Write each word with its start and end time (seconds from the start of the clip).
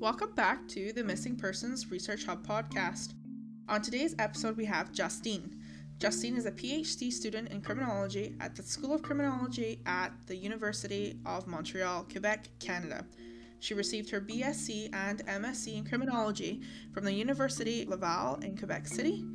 Welcome 0.00 0.34
back 0.34 0.66
to 0.68 0.90
the 0.94 1.04
Missing 1.04 1.36
Persons 1.36 1.90
Research 1.90 2.24
Hub 2.24 2.46
podcast. 2.46 3.12
On 3.68 3.82
today's 3.82 4.14
episode, 4.18 4.56
we 4.56 4.64
have 4.64 4.90
Justine. 4.90 5.54
Justine 5.98 6.38
is 6.38 6.46
a 6.46 6.50
PhD 6.50 7.12
student 7.12 7.50
in 7.50 7.60
criminology 7.60 8.36
at 8.40 8.56
the 8.56 8.62
School 8.62 8.94
of 8.94 9.02
Criminology 9.02 9.82
at 9.84 10.12
the 10.26 10.36
University 10.36 11.20
of 11.26 11.46
Montreal, 11.46 12.04
Quebec, 12.10 12.48
Canada. 12.58 13.04
She 13.60 13.74
received 13.74 14.08
her 14.08 14.20
BSc 14.22 14.88
and 14.94 15.26
MSc 15.26 15.76
in 15.76 15.84
criminology 15.84 16.62
from 16.94 17.04
the 17.04 17.12
University 17.12 17.84
Laval 17.84 18.36
in 18.36 18.56
Quebec 18.56 18.86
City. 18.86 19.26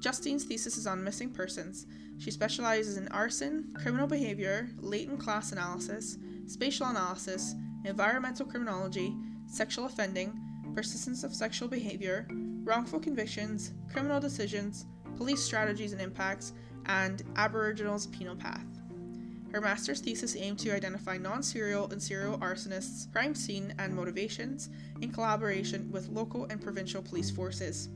Justine's 0.00 0.44
thesis 0.44 0.76
is 0.76 0.86
on 0.86 1.02
missing 1.02 1.30
persons. 1.30 1.86
She 2.18 2.30
specializes 2.30 2.96
in 2.96 3.08
arson, 3.08 3.74
criminal 3.74 4.06
behavior, 4.06 4.68
latent 4.78 5.20
class 5.20 5.52
analysis, 5.52 6.18
spatial 6.46 6.86
analysis, 6.86 7.54
environmental 7.84 8.46
criminology, 8.46 9.14
sexual 9.46 9.86
offending, 9.86 10.38
persistence 10.74 11.24
of 11.24 11.34
sexual 11.34 11.68
behavior, 11.68 12.26
wrongful 12.64 13.00
convictions, 13.00 13.72
criminal 13.92 14.20
decisions, 14.20 14.86
police 15.16 15.42
strategies 15.42 15.92
and 15.92 16.00
impacts, 16.00 16.52
and 16.86 17.22
Aboriginals' 17.36 18.06
penal 18.08 18.36
path. 18.36 18.64
Her 19.52 19.60
master's 19.60 20.00
thesis 20.00 20.36
aimed 20.36 20.58
to 20.60 20.74
identify 20.74 21.16
non 21.16 21.42
serial 21.42 21.88
and 21.90 22.02
serial 22.02 22.38
arsonists, 22.38 23.10
crime 23.12 23.34
scene, 23.34 23.72
and 23.78 23.94
motivations 23.94 24.68
in 25.00 25.12
collaboration 25.12 25.90
with 25.90 26.08
local 26.08 26.44
and 26.50 26.60
provincial 26.60 27.02
police 27.02 27.30
forces. 27.30 27.88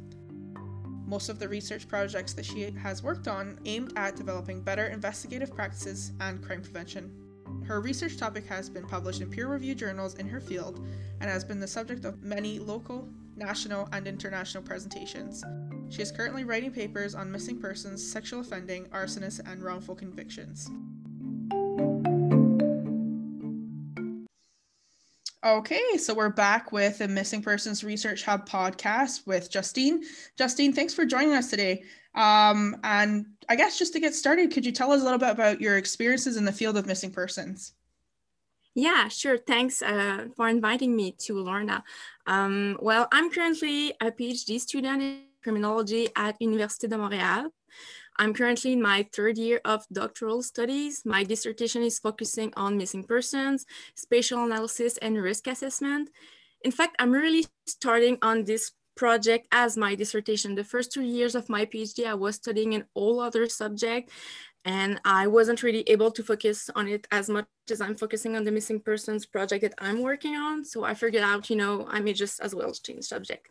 Most 1.10 1.28
of 1.28 1.40
the 1.40 1.48
research 1.48 1.88
projects 1.88 2.34
that 2.34 2.46
she 2.46 2.70
has 2.70 3.02
worked 3.02 3.26
on 3.26 3.58
aimed 3.64 3.92
at 3.96 4.14
developing 4.14 4.62
better 4.62 4.86
investigative 4.86 5.52
practices 5.52 6.12
and 6.20 6.40
crime 6.40 6.62
prevention. 6.62 7.10
Her 7.66 7.80
research 7.80 8.16
topic 8.16 8.46
has 8.46 8.70
been 8.70 8.86
published 8.86 9.20
in 9.20 9.28
peer 9.28 9.48
reviewed 9.48 9.78
journals 9.78 10.14
in 10.14 10.28
her 10.28 10.38
field 10.38 10.86
and 11.20 11.28
has 11.28 11.42
been 11.42 11.58
the 11.58 11.66
subject 11.66 12.04
of 12.04 12.22
many 12.22 12.60
local, 12.60 13.08
national, 13.34 13.88
and 13.90 14.06
international 14.06 14.62
presentations. 14.62 15.42
She 15.88 16.00
is 16.00 16.12
currently 16.12 16.44
writing 16.44 16.70
papers 16.70 17.16
on 17.16 17.32
missing 17.32 17.58
persons, 17.58 18.08
sexual 18.08 18.38
offending, 18.38 18.84
arsonists, 18.90 19.40
and 19.44 19.64
wrongful 19.64 19.96
convictions. 19.96 20.70
Okay, 25.42 25.96
so 25.96 26.12
we're 26.12 26.28
back 26.28 26.70
with 26.70 26.98
the 26.98 27.08
Missing 27.08 27.40
Persons 27.40 27.82
Research 27.82 28.24
Hub 28.24 28.46
podcast 28.46 29.26
with 29.26 29.50
Justine. 29.50 30.02
Justine, 30.36 30.74
thanks 30.74 30.92
for 30.92 31.06
joining 31.06 31.32
us 31.32 31.48
today. 31.48 31.82
Um, 32.14 32.76
and 32.84 33.24
I 33.48 33.56
guess 33.56 33.78
just 33.78 33.94
to 33.94 34.00
get 34.00 34.14
started, 34.14 34.52
could 34.52 34.66
you 34.66 34.72
tell 34.72 34.92
us 34.92 35.00
a 35.00 35.04
little 35.04 35.18
bit 35.18 35.30
about 35.30 35.58
your 35.58 35.78
experiences 35.78 36.36
in 36.36 36.44
the 36.44 36.52
field 36.52 36.76
of 36.76 36.84
missing 36.84 37.10
persons? 37.10 37.72
Yeah, 38.74 39.08
sure. 39.08 39.38
Thanks 39.38 39.80
uh, 39.80 40.26
for 40.36 40.46
inviting 40.46 40.94
me 40.94 41.12
to 41.20 41.40
Lorna. 41.40 41.84
Um, 42.26 42.76
well, 42.82 43.08
I'm 43.10 43.30
currently 43.30 43.94
a 43.98 44.10
PhD 44.10 44.60
student 44.60 45.02
in 45.02 45.22
criminology 45.42 46.10
at 46.16 46.38
Université 46.38 46.86
de 46.86 46.96
Montréal. 46.96 47.46
I'm 48.18 48.34
currently 48.34 48.72
in 48.72 48.82
my 48.82 49.06
third 49.12 49.38
year 49.38 49.60
of 49.64 49.86
doctoral 49.92 50.42
studies. 50.42 51.02
My 51.04 51.24
dissertation 51.24 51.82
is 51.82 51.98
focusing 51.98 52.52
on 52.56 52.76
missing 52.76 53.04
persons, 53.04 53.66
spatial 53.94 54.44
analysis, 54.44 54.96
and 54.98 55.16
risk 55.16 55.46
assessment. 55.46 56.10
In 56.62 56.70
fact, 56.70 56.96
I'm 56.98 57.12
really 57.12 57.46
starting 57.66 58.18
on 58.22 58.44
this 58.44 58.72
project 58.96 59.46
as 59.50 59.76
my 59.76 59.94
dissertation. 59.94 60.54
The 60.54 60.64
first 60.64 60.92
two 60.92 61.02
years 61.02 61.34
of 61.34 61.48
my 61.48 61.64
PhD, 61.64 62.06
I 62.06 62.14
was 62.14 62.36
studying 62.36 62.74
an 62.74 62.84
all 62.94 63.20
other 63.20 63.48
subject 63.48 64.10
and 64.64 65.00
I 65.04 65.26
wasn't 65.26 65.62
really 65.62 65.88
able 65.88 66.10
to 66.10 66.22
focus 66.22 66.68
on 66.74 66.86
it 66.86 67.06
as 67.10 67.30
much 67.30 67.46
as 67.70 67.80
I'm 67.80 67.94
focusing 67.94 68.36
on 68.36 68.44
the 68.44 68.50
missing 68.50 68.80
persons 68.80 69.24
project 69.24 69.62
that 69.62 69.74
I'm 69.78 70.02
working 70.02 70.34
on. 70.34 70.64
So 70.64 70.84
I 70.84 70.94
figured 70.94 71.22
out, 71.22 71.48
you 71.48 71.56
know, 71.56 71.86
I 71.88 72.00
may 72.00 72.12
just 72.12 72.40
as 72.40 72.54
well 72.54 72.72
change 72.72 73.04
subject. 73.04 73.48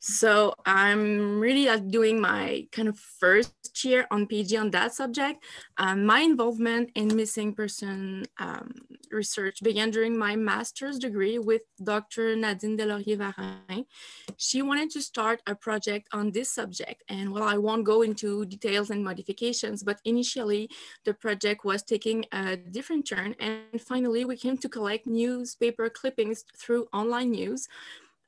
So 0.00 0.54
I'm 0.66 1.38
really 1.38 1.68
doing 1.88 2.20
my 2.20 2.66
kind 2.72 2.88
of 2.88 2.98
first 2.98 3.84
year 3.84 4.06
on 4.10 4.26
PhD 4.26 4.60
on 4.60 4.70
that 4.72 4.92
subject. 4.94 5.44
Um, 5.78 6.04
my 6.04 6.20
involvement 6.20 6.90
in 6.94 7.14
missing 7.14 7.54
person 7.54 8.24
um, 8.38 8.72
research 9.10 9.62
began 9.62 9.90
during 9.90 10.18
my 10.18 10.36
master's 10.36 10.98
degree 10.98 11.38
with 11.38 11.62
Dr. 11.82 12.34
Nadine 12.36 12.76
Deslauriers-Varin. 12.76 13.84
She 14.36 14.62
wanted 14.62 14.90
to 14.90 15.02
start 15.02 15.42
a 15.46 15.54
project 15.54 16.08
on 16.12 16.32
this 16.32 16.50
subject. 16.50 17.04
And 17.08 17.32
well, 17.32 17.44
I 17.44 17.56
won't 17.56 17.84
go 17.84 18.02
into 18.02 18.44
details 18.46 18.90
and 18.90 19.04
modifications, 19.04 19.82
but 19.82 20.00
initially 20.04 20.49
the 21.04 21.14
project 21.14 21.64
was 21.64 21.82
taking 21.82 22.24
a 22.32 22.56
different 22.56 23.06
turn 23.06 23.34
and 23.38 23.60
and 23.72 23.80
finally, 23.80 24.24
we 24.24 24.36
came 24.36 24.58
to 24.58 24.68
collect 24.68 25.06
newspaper 25.06 25.88
clippings 25.88 26.44
through 26.56 26.88
online 26.92 27.30
news. 27.30 27.68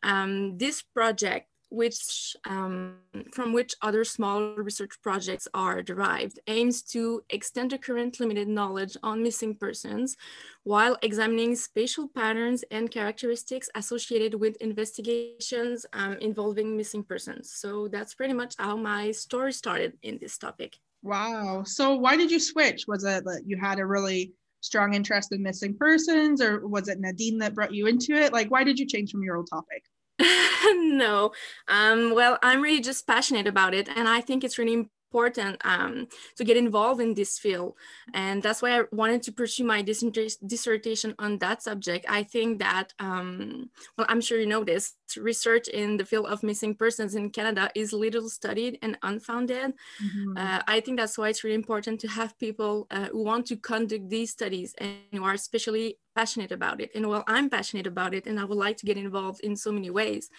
Um, 0.03 0.59
this 0.59 0.83
project, 0.83 1.49
which 1.71 2.37
um, 2.45 2.97
from 3.33 3.53
which 3.53 3.75
other 3.81 4.05
small 4.05 4.55
research 4.57 4.95
projects 5.03 5.49
are 5.55 5.83
derived, 5.83 6.39
aims 6.47 6.83
to 6.95 7.23
extend 7.31 7.71
the 7.71 7.79
current 7.79 8.21
limited 8.21 8.49
knowledge 8.49 8.97
on 9.03 9.23
missing 9.23 9.55
persons 9.55 10.17
while 10.65 10.99
examining 11.03 11.57
spatial 11.57 12.09
patterns 12.09 12.63
and 12.71 12.91
characteristics 12.91 13.71
associated 13.75 14.35
with 14.35 14.61
investigations 14.61 15.87
um, 15.95 16.15
involving 16.21 16.77
missing 16.77 17.03
persons. 17.03 17.51
So 17.51 17.89
that's 17.89 18.15
pretty 18.15 18.35
much 18.35 18.55
how 18.59 18.77
my 18.77 19.13
story 19.13 19.53
started 19.53 19.95
in 20.03 20.19
this 20.19 20.37
topic. 20.37 20.79
Wow. 21.03 21.65
So 21.65 21.97
why 21.97 22.17
did 22.17 22.31
you 22.31 22.39
switch? 22.39 22.85
Was 22.87 23.05
it 23.05 23.25
that 23.25 23.43
you 23.47 23.57
had 23.57 23.79
a 23.79 23.87
really 23.87 24.33
strong 24.61 24.95
interest 24.95 25.33
in 25.33 25.43
missing 25.43 25.77
persons 25.77 26.41
or 26.41 26.67
was 26.67 26.89
it 26.89 27.01
Nadine 27.01 27.39
that 27.39 27.55
brought 27.55 27.75
you 27.75 27.87
into 27.87 28.15
it? 28.15 28.33
Like, 28.33 28.51
why 28.51 28.65
did 28.65 28.79
you 28.79 28.87
change 28.87 29.11
from 29.11 29.23
your 29.23 29.37
old 29.37 29.49
topic? 29.51 29.83
no. 30.21 31.33
Um, 31.67 32.15
well, 32.15 32.39
I'm 32.43 32.63
really 32.63 32.81
just 32.81 33.07
passionate 33.07 33.49
about 33.49 33.75
it. 33.75 33.89
And 33.89 34.09
I 34.09 34.21
think 34.21 34.45
it's 34.45 34.59
really 34.59 34.89
important 35.13 35.61
um, 35.65 36.09
to 36.37 36.45
get 36.45 36.57
involved 36.57 37.01
in 37.01 37.15
this 37.15 37.39
field. 37.39 37.75
And 38.15 38.43
that's 38.43 38.63
why 38.63 38.81
I 38.81 38.85
wanted 38.93 39.23
to 39.25 39.33
pursue 39.33 39.65
my 39.65 39.83
dissertation 39.83 41.15
on 41.19 41.39
that 41.39 41.63
subject. 41.63 42.07
I 42.09 42.23
think 42.23 42.59
that, 42.61 42.95
um, 42.99 43.71
well, 43.97 44.07
I'm 44.09 44.21
sure 44.21 44.39
you 44.39 44.47
know 44.47 44.65
this, 44.65 44.95
research 45.17 45.69
in 45.69 45.99
the 45.99 46.07
field 46.07 46.27
of 46.27 46.43
missing 46.43 46.75
persons 46.75 47.15
in 47.15 47.29
Canada 47.31 47.71
is 47.75 47.93
little 47.93 48.29
studied 48.31 48.79
and 48.81 48.97
unfounded. 49.03 49.75
Mm-hmm. 50.03 50.39
Uh, 50.39 50.61
I 50.67 50.81
think 50.81 50.99
that's 50.99 51.19
why 51.19 51.29
it's 51.29 51.45
really 51.45 51.57
important 51.57 52.01
to 52.01 52.09
have 52.09 52.39
people 52.39 52.87
uh, 52.91 53.09
who 53.13 53.23
want 53.23 53.47
to 53.47 53.57
conduct 53.57 54.09
these 54.09 54.31
studies 54.31 54.75
and 54.79 54.97
who 55.13 55.25
are 55.25 55.35
especially 55.35 55.99
passionate 56.15 56.53
about 56.53 56.81
it. 56.81 56.91
And 56.95 57.07
well, 57.09 57.25
I'm 57.27 57.51
passionate 57.51 57.87
about 57.87 58.15
it 58.15 58.27
and 58.27 58.41
I 58.41 58.45
would 58.45 58.59
like 58.59 58.79
to 58.79 58.87
get 58.87 58.97
involved 58.97 59.41
in 59.41 59.57
so 59.57 59.71
many 59.73 59.91
ways. 59.91 60.31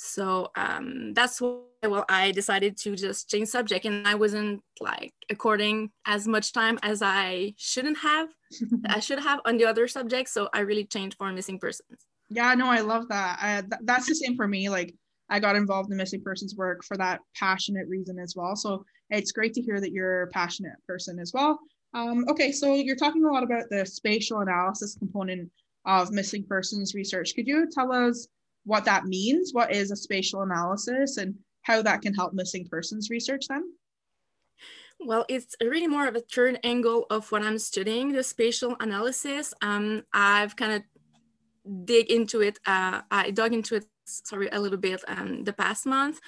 So 0.00 0.52
um, 0.54 1.12
that's 1.12 1.40
why 1.40 1.58
well, 1.82 2.04
I 2.08 2.30
decided 2.30 2.76
to 2.78 2.94
just 2.94 3.28
change 3.28 3.48
subject 3.48 3.84
and 3.84 4.06
I 4.06 4.14
wasn't 4.14 4.62
like 4.80 5.12
according 5.28 5.90
as 6.06 6.28
much 6.28 6.52
time 6.52 6.78
as 6.84 7.02
I 7.02 7.54
shouldn't 7.56 7.98
have. 7.98 8.28
I 8.88 9.00
should 9.00 9.18
have 9.18 9.40
on 9.44 9.56
the 9.56 9.64
other 9.64 9.88
subjects. 9.88 10.32
So 10.32 10.48
I 10.54 10.60
really 10.60 10.84
changed 10.84 11.16
for 11.18 11.32
missing 11.32 11.58
persons. 11.58 12.06
Yeah, 12.30 12.54
no, 12.54 12.66
I 12.66 12.80
love 12.80 13.08
that. 13.08 13.38
I, 13.42 13.60
th- 13.62 13.82
that's 13.82 14.06
the 14.06 14.14
same 14.14 14.36
for 14.36 14.46
me. 14.46 14.68
Like 14.68 14.94
I 15.30 15.40
got 15.40 15.56
involved 15.56 15.90
in 15.90 15.96
missing 15.96 16.22
persons 16.22 16.54
work 16.54 16.84
for 16.84 16.96
that 16.96 17.18
passionate 17.34 17.88
reason 17.88 18.20
as 18.20 18.34
well. 18.36 18.54
So 18.54 18.84
it's 19.10 19.32
great 19.32 19.52
to 19.54 19.62
hear 19.62 19.80
that 19.80 19.90
you're 19.90 20.22
a 20.22 20.28
passionate 20.28 20.76
person 20.86 21.18
as 21.18 21.32
well. 21.34 21.58
Um, 21.94 22.24
okay, 22.28 22.52
so 22.52 22.72
you're 22.72 22.94
talking 22.94 23.24
a 23.24 23.32
lot 23.32 23.42
about 23.42 23.64
the 23.68 23.84
spatial 23.84 24.40
analysis 24.42 24.94
component 24.96 25.50
of 25.86 26.12
missing 26.12 26.44
persons 26.44 26.94
research. 26.94 27.34
Could 27.34 27.48
you 27.48 27.68
tell 27.68 27.92
us 27.92 28.28
what 28.64 28.84
that 28.84 29.06
means, 29.06 29.52
what 29.52 29.72
is 29.72 29.90
a 29.90 29.96
spatial 29.96 30.42
analysis, 30.42 31.16
and 31.16 31.34
how 31.62 31.82
that 31.82 32.02
can 32.02 32.14
help 32.14 32.32
missing 32.32 32.66
persons 32.68 33.10
research 33.10 33.46
then? 33.48 33.64
Well, 35.00 35.24
it's 35.28 35.54
really 35.62 35.86
more 35.86 36.08
of 36.08 36.16
a 36.16 36.20
third 36.20 36.58
angle 36.64 37.06
of 37.10 37.30
what 37.30 37.42
I'm 37.42 37.58
studying, 37.58 38.12
the 38.12 38.22
spatial 38.22 38.76
analysis. 38.80 39.54
Um, 39.62 40.02
I've 40.12 40.56
kind 40.56 40.72
of 40.72 40.82
dig 41.84 42.10
into 42.10 42.40
it, 42.40 42.58
uh, 42.66 43.02
I 43.10 43.30
dug 43.30 43.52
into 43.52 43.76
it, 43.76 43.86
sorry, 44.04 44.48
a 44.50 44.58
little 44.58 44.78
bit 44.78 45.04
um, 45.06 45.44
the 45.44 45.52
past 45.52 45.86
month, 45.86 46.18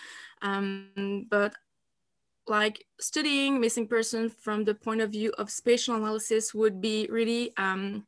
um, 0.42 1.26
but 1.30 1.54
like 2.46 2.84
studying 3.00 3.60
missing 3.60 3.86
person 3.86 4.28
from 4.28 4.64
the 4.64 4.74
point 4.74 5.00
of 5.00 5.10
view 5.10 5.32
of 5.38 5.50
spatial 5.50 5.94
analysis 5.94 6.52
would 6.52 6.80
be 6.80 7.08
really 7.10 7.52
um, 7.56 8.06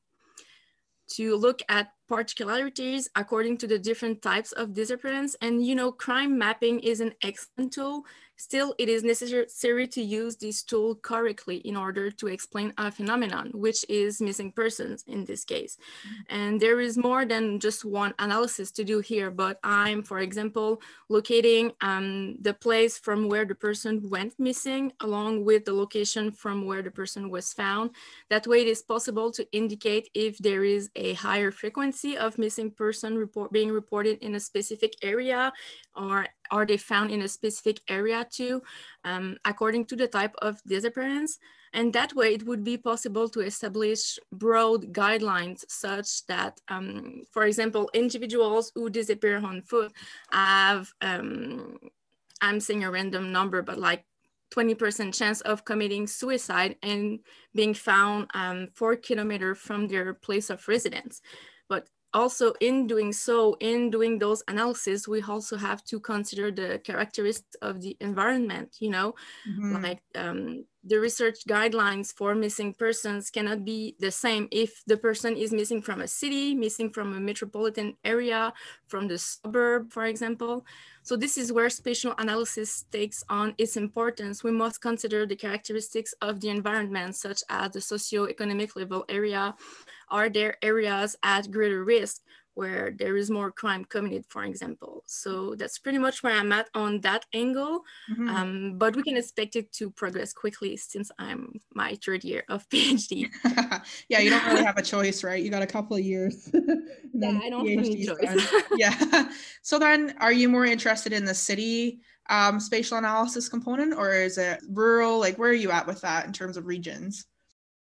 to 1.09 1.37
look 1.37 1.63
at 1.69 1.93
particularities 2.13 3.09
according 3.17 3.57
to 3.57 3.67
the 3.67 3.79
different 3.79 4.21
types 4.21 4.53
of 4.53 4.75
disappearance. 4.75 5.35
And 5.41 5.65
you 5.65 5.75
know, 5.75 5.91
crime 5.91 6.37
mapping 6.37 6.81
is 6.81 7.01
an 7.01 7.15
excellent 7.23 7.73
tool 7.73 8.05
Still, 8.43 8.75
it 8.77 8.89
is 8.89 9.05
necessary 9.05 9.87
to 9.87 10.03
use 10.03 10.35
this 10.35 10.65
tool 10.65 10.97
correctly 10.97 11.59
in 11.59 11.77
order 11.77 12.11
to 12.11 12.27
explain 12.27 12.75
a 12.77 12.91
phenomenon, 12.91 13.53
which 13.55 13.85
is 13.89 14.21
missing 14.21 14.51
persons 14.51 15.05
in 15.07 15.25
this 15.25 15.45
case. 15.45 15.77
Mm-hmm. 15.79 16.37
And 16.37 16.61
there 16.61 16.81
is 16.81 16.99
more 16.99 17.25
than 17.25 17.61
just 17.61 17.85
one 17.85 18.15
analysis 18.19 18.73
to 18.73 18.83
do 18.83 18.99
here, 18.99 19.31
but 19.31 19.61
I'm, 19.63 20.03
for 20.03 20.19
example, 20.19 20.83
locating 21.09 21.71
um, 21.83 22.35
the 22.41 22.53
place 22.53 22.99
from 22.99 23.29
where 23.29 23.45
the 23.45 23.55
person 23.55 24.11
went 24.11 24.35
missing 24.41 24.93
along 24.99 25.45
with 25.45 25.65
the 25.65 25.73
location 25.73 26.33
from 26.33 26.67
where 26.67 26.83
the 26.83 26.91
person 26.91 27.31
was 27.31 27.53
found. 27.53 27.91
That 28.29 28.49
way 28.49 28.63
it 28.63 28.67
is 28.67 28.83
possible 28.83 29.31
to 29.31 29.47
indicate 29.53 30.11
if 30.15 30.37
there 30.39 30.65
is 30.65 30.91
a 30.97 31.13
higher 31.15 31.53
frequency 31.53 32.17
of 32.17 32.39
missing 32.39 32.73
person 32.73 33.17
report 33.17 33.53
being 33.53 33.71
reported 33.71 34.19
in 34.19 34.35
a 34.35 34.41
specific 34.41 34.95
area 35.01 35.53
or 35.95 36.27
are 36.53 36.67
they 36.67 36.77
found 36.77 37.11
in 37.11 37.23
a 37.23 37.29
specific 37.29 37.81
area 37.89 38.25
too, 38.31 38.63
um, 39.05 39.37
according 39.45 39.87
to 39.87 39.97
the 39.97 40.07
type 40.07 40.35
of 40.41 40.63
disappearance. 40.65 41.39
And 41.73 41.93
that 41.95 42.15
way 42.15 42.35
it 42.35 42.45
would 42.47 42.63
be 42.63 42.77
possible 42.77 43.29
to 43.31 43.41
establish 43.41 44.19
broad 44.31 44.93
guidelines 44.93 45.65
such 45.69 46.27
that, 46.27 46.61
um, 46.69 47.23
for 47.33 47.45
example, 47.45 47.89
individuals 47.95 48.71
who 48.75 48.91
disappear 48.91 49.39
on 49.39 49.63
foot 49.63 49.93
have, 50.31 50.93
um, 51.01 51.79
I'm 52.43 52.61
saying 52.61 52.85
a 52.85 52.91
random 52.91 53.33
number, 53.33 53.63
but 53.63 53.79
like 53.79 54.05
20% 54.53 55.15
chance 55.15 55.41
of 55.41 55.65
committing 55.65 56.07
suicide 56.07 56.77
and 56.83 57.21
being 57.55 57.73
found 57.73 58.27
um, 58.35 58.69
four 58.75 58.95
kilometers 58.97 59.57
from 59.57 59.89
their 59.89 60.13
place 60.13 60.51
of 60.51 60.69
residence. 60.69 61.23
Also 62.15 62.53
in 62.61 62.87
doing 62.87 63.13
so, 63.13 63.57
in 63.61 63.91
doing 63.91 64.19
those 64.19 64.43
analysis, 64.49 65.09
we 65.09 65.23
also 65.23 65.57
have 65.57 65.83
to 65.85 65.99
consider 65.99 66.51
the 66.51 66.79
characteristics 66.85 67.57
of 67.63 67.81
the 67.81 67.97
environment, 68.01 68.77
you 68.81 68.91
know, 68.91 69.15
mm-hmm. 69.49 69.83
like 69.83 70.03
um, 70.15 70.65
the 70.85 70.99
research 70.99 71.45
guidelines 71.49 72.13
for 72.13 72.35
missing 72.35 72.75
persons 72.75 73.31
cannot 73.31 73.65
be 73.65 73.95
the 74.01 74.11
same 74.11 74.49
if 74.51 74.83
the 74.87 74.97
person 74.97 75.37
is 75.37 75.53
missing 75.53 75.81
from 75.81 76.01
a 76.01 76.09
city, 76.09 76.55
missing 76.55 76.91
from 76.91 77.15
a 77.15 77.21
metropolitan 77.21 77.97
area, 78.05 78.53
from 78.89 79.07
the 79.07 79.19
suburb, 79.19 79.93
for 79.93 80.07
example. 80.07 80.67
So 81.03 81.17
this 81.17 81.39
is 81.39 81.53
where 81.53 81.71
spatial 81.71 82.15
analysis 82.19 82.85
takes 82.91 83.23
on 83.29 83.55
its 83.59 83.77
importance. 83.77 84.43
We 84.43 84.51
must 84.51 84.81
consider 84.81 85.27
the 85.27 85.37
characteristics 85.37 86.15
of 86.21 86.41
the 86.41 86.49
environment, 86.49 87.17
such 87.17 87.43
as 87.49 87.73
the 87.73 87.81
socio-economic 87.81 88.75
level 88.77 89.05
area, 89.09 89.55
are 90.09 90.29
there 90.29 90.57
areas 90.63 91.17
at 91.23 91.51
greater 91.51 91.85
risk 91.85 92.21
where 92.55 92.95
there 92.99 93.17
is 93.17 93.31
more 93.31 93.51
crime 93.51 93.85
committed, 93.85 94.25
for 94.29 94.45
example. 94.45 95.03
So 95.07 95.55
that's 95.55 95.79
pretty 95.79 95.99
much 95.99 96.23
where 96.23 96.35
I'm 96.35 96.53
at 96.53 96.69
on 96.75 97.01
that 97.01 97.25
angle. 97.33 97.83
Mm-hmm. 98.11 98.29
Um, 98.29 98.75
but 98.79 98.97
we 98.97 99.03
can 99.03 99.17
expect 99.17 99.57
it 99.57 99.73
to 99.75 99.91
progress 99.91 100.33
quickly 100.33 100.77
since 100.77 101.11
I'm 101.19 101.61
my 101.75 101.99
third 102.05 102.25
year 102.25 102.45
of 102.49 102.69
PhD. 102.71 103.29
yeah, 104.09 104.19
you 104.19 104.31
don't 104.31 104.47
really 104.47 104.65
have 104.65 104.79
a 104.79 104.83
choice, 104.83 105.25
right? 105.25 105.43
You 105.43 105.51
got 105.51 105.63
a 105.63 105.67
couple 105.67 105.97
of 105.97 106.05
years. 106.05 106.51
yeah, 107.15 107.39
I 107.43 107.51
don't 107.51 107.67
have 107.69 107.79
any 107.79 108.05
choice. 108.05 108.53
yeah. 108.77 109.31
So 109.63 109.79
then, 109.79 110.15
are 110.21 110.33
you 110.33 110.49
more 110.49 110.67
interested 110.67 111.13
in 111.13 111.25
the 111.25 111.35
city 111.35 112.01
um, 112.31 112.61
spatial 112.61 112.99
analysis 112.99 113.49
component, 113.49 113.95
or 113.95 114.13
is 114.13 114.39
it 114.39 114.61
rural? 114.69 115.19
Like, 115.19 115.39
where 115.39 115.51
are 115.51 115.55
you 115.55 115.71
at 115.71 115.87
with 115.87 116.01
that 116.03 116.27
in 116.27 116.33
terms 116.33 116.57
of 116.57 116.67
regions? 116.67 117.27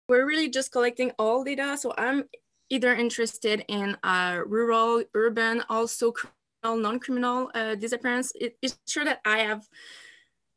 we're 0.09 0.27
really 0.27 0.51
just 0.51 0.73
collecting 0.73 1.11
all 1.19 1.43
data. 1.43 1.77
So 1.81 1.95
I'm 1.97 2.25
either 2.71 2.95
interested 2.95 3.65
in 3.69 3.97
uh, 4.03 4.41
rural, 4.47 5.03
urban, 5.15 5.63
also 5.69 6.13
criminal, 6.13 6.81
non-criminal 6.81 7.51
uh, 7.55 7.75
disappearance. 7.75 8.33
It, 8.35 8.57
it's 8.63 8.79
true 8.89 9.05
that 9.05 9.21
I 9.25 9.39
have, 9.39 9.69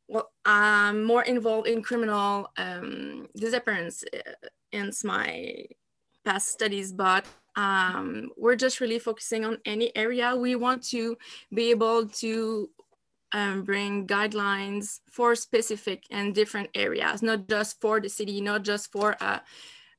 well, 0.08 0.32
I'm 0.46 1.04
more 1.04 1.24
involved 1.24 1.68
in 1.68 1.82
criminal 1.82 2.52
um, 2.58 3.28
disappearance 3.36 4.04
uh, 4.14 4.48
in 4.72 4.92
my 5.04 5.66
past 6.24 6.50
studies, 6.50 6.92
but 6.92 7.26
um, 7.56 8.32
we're 8.38 8.56
just 8.56 8.82
really 8.82 9.00
focusing 9.00 9.46
on 9.46 9.58
any 9.66 9.96
area. 9.96 10.36
We 10.36 10.56
want 10.56 10.84
to 10.90 11.18
be 11.54 11.72
able 11.72 12.08
to 12.08 12.70
um, 13.32 13.64
bring 13.64 14.08
guidelines 14.08 15.00
for 15.12 15.36
specific 15.36 16.04
and 16.12 16.34
different 16.34 16.70
areas, 16.76 17.22
not 17.22 17.48
just 17.48 17.82
for 17.82 18.00
the 18.00 18.10
city, 18.10 18.42
not 18.42 18.64
just 18.64 18.92
for 18.92 19.16
uh, 19.22 19.40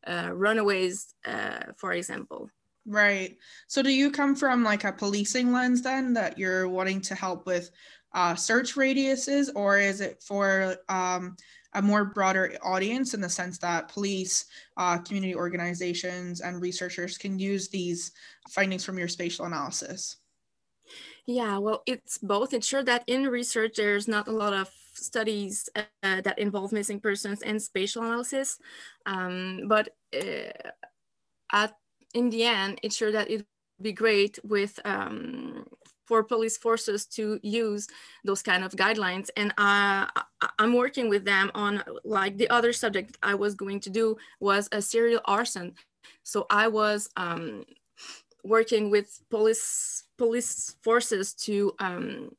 uh, 0.07 0.31
runaways, 0.33 1.15
uh, 1.25 1.73
for 1.77 1.93
example. 1.93 2.51
Right. 2.87 3.37
So 3.67 3.83
do 3.83 3.91
you 3.91 4.11
come 4.11 4.37
from 4.37 4.63
like 4.63 4.85
a 4.85 4.93
policing 4.93 5.53
lens 5.53 5.83
then 5.83 6.13
that 6.15 6.39
you're 6.39 6.69
wanting 6.69 7.01
to 7.03 7.15
help 7.15 7.45
with 7.45 7.71
uh, 8.15 8.35
search 8.35 8.75
radiuses, 8.77 9.51
or 9.55 9.79
is 9.79 10.01
it 10.01 10.23
for 10.23 10.77
um, 10.89 11.37
a 11.75 11.83
more 11.83 12.05
broader 12.05 12.57
audience 12.63 13.13
in 13.13 13.21
the 13.21 13.29
sense 13.29 13.59
that 13.59 13.89
police, 13.89 14.47
uh, 14.77 14.99
community 14.99 15.35
organizations, 15.35 16.41
and 16.41 16.63
researchers 16.63 17.19
can 17.19 17.39
use 17.39 17.69
these 17.69 18.13
findings 18.49 18.85
from 18.85 18.99
your 18.99 19.09
spatial 19.09 19.45
analysis? 19.45 20.17
Yeah, 21.27 21.59
well, 21.59 21.83
it's 21.87 22.19
both. 22.19 22.55
It's 22.55 22.67
sure 22.67 22.85
that 22.85 23.05
in 23.07 23.27
research, 23.27 23.75
there's 23.77 24.09
not 24.09 24.29
a 24.29 24.33
lot 24.33 24.55
of 24.55 24.71
studies 24.97 25.69
uh, 25.77 26.21
that 26.21 26.39
involve 26.39 26.73
missing 26.73 27.01
persons 27.01 27.43
and 27.43 27.61
spatial 27.61 28.03
analysis. 28.03 28.59
Um, 29.07 29.63
but 29.67 29.91
uh, 30.15 30.71
at, 31.53 31.77
in 32.15 32.31
the 32.31 32.45
end, 32.45 32.81
it's 32.83 32.97
sure 32.97 33.13
that 33.13 33.31
it 33.31 33.37
would 33.37 33.47
be 33.83 33.93
great 33.93 34.39
with 34.43 34.79
um, 34.85 35.67
for 36.07 36.23
police 36.23 36.57
forces 36.57 37.07
to 37.07 37.39
use 37.43 37.89
those 38.25 38.43
kind 38.43 38.65
of 38.65 38.73
guidelines. 38.73 39.29
And 39.37 39.53
uh, 39.59 40.07
I'm 40.59 40.75
working 40.75 41.09
with 41.09 41.25
them 41.25 41.51
on 41.55 41.83
like 42.05 42.37
the 42.37 42.49
other 42.49 42.73
subject 42.73 43.19
I 43.23 43.35
was 43.35 43.55
going 43.55 43.81
to 43.81 43.91
do 43.91 44.17
was 44.41 44.69
a 44.73 44.81
serial 44.81 45.21
arson. 45.25 45.75
So 46.23 46.47
I 46.49 46.69
was 46.69 47.09
um, 47.17 47.65
working 48.45 48.91
with 48.91 49.21
police 49.31 50.05
police 50.17 50.77
forces 50.83 51.35
to 51.35 51.75
um, 51.79 52.31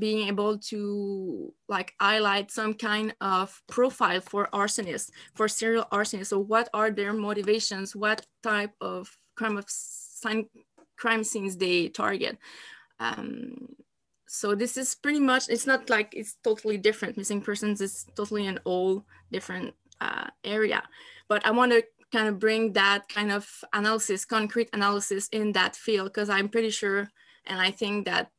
being 0.00 0.26
able 0.26 0.58
to 0.58 1.52
like 1.68 1.94
highlight 2.00 2.50
some 2.50 2.74
kind 2.74 3.14
of 3.20 3.62
profile 3.68 4.20
for 4.20 4.48
arsonists, 4.52 5.10
for 5.34 5.46
serial 5.46 5.86
arsonists. 5.92 6.28
So 6.28 6.40
what 6.40 6.68
are 6.74 6.90
their 6.90 7.12
motivations? 7.12 7.94
What 7.94 8.26
type 8.42 8.72
of 8.80 9.16
crime 9.36 9.56
of 9.56 9.66
crime 10.96 11.24
scenes 11.24 11.56
they 11.56 11.88
target? 11.88 12.38
Um, 12.98 13.76
so 14.26 14.54
this 14.54 14.76
is 14.76 14.94
pretty 14.94 15.20
much, 15.20 15.48
it's 15.48 15.66
not 15.66 15.90
like 15.90 16.14
it's 16.14 16.36
totally 16.42 16.78
different. 16.78 17.16
Missing 17.16 17.42
persons 17.42 17.80
is 17.80 18.06
totally 18.16 18.46
an 18.46 18.58
all 18.64 19.04
different 19.30 19.74
uh, 20.00 20.28
area. 20.44 20.82
But 21.28 21.44
I 21.46 21.50
want 21.50 21.72
to 21.72 21.82
kind 22.12 22.28
of 22.28 22.38
bring 22.38 22.72
that 22.72 23.08
kind 23.08 23.30
of 23.30 23.48
analysis, 23.72 24.24
concrete 24.24 24.68
analysis 24.72 25.28
in 25.32 25.52
that 25.52 25.76
field, 25.76 26.12
because 26.12 26.28
I'm 26.28 26.48
pretty 26.48 26.70
sure, 26.70 27.08
and 27.46 27.60
I 27.60 27.70
think 27.70 28.04
that 28.06 28.30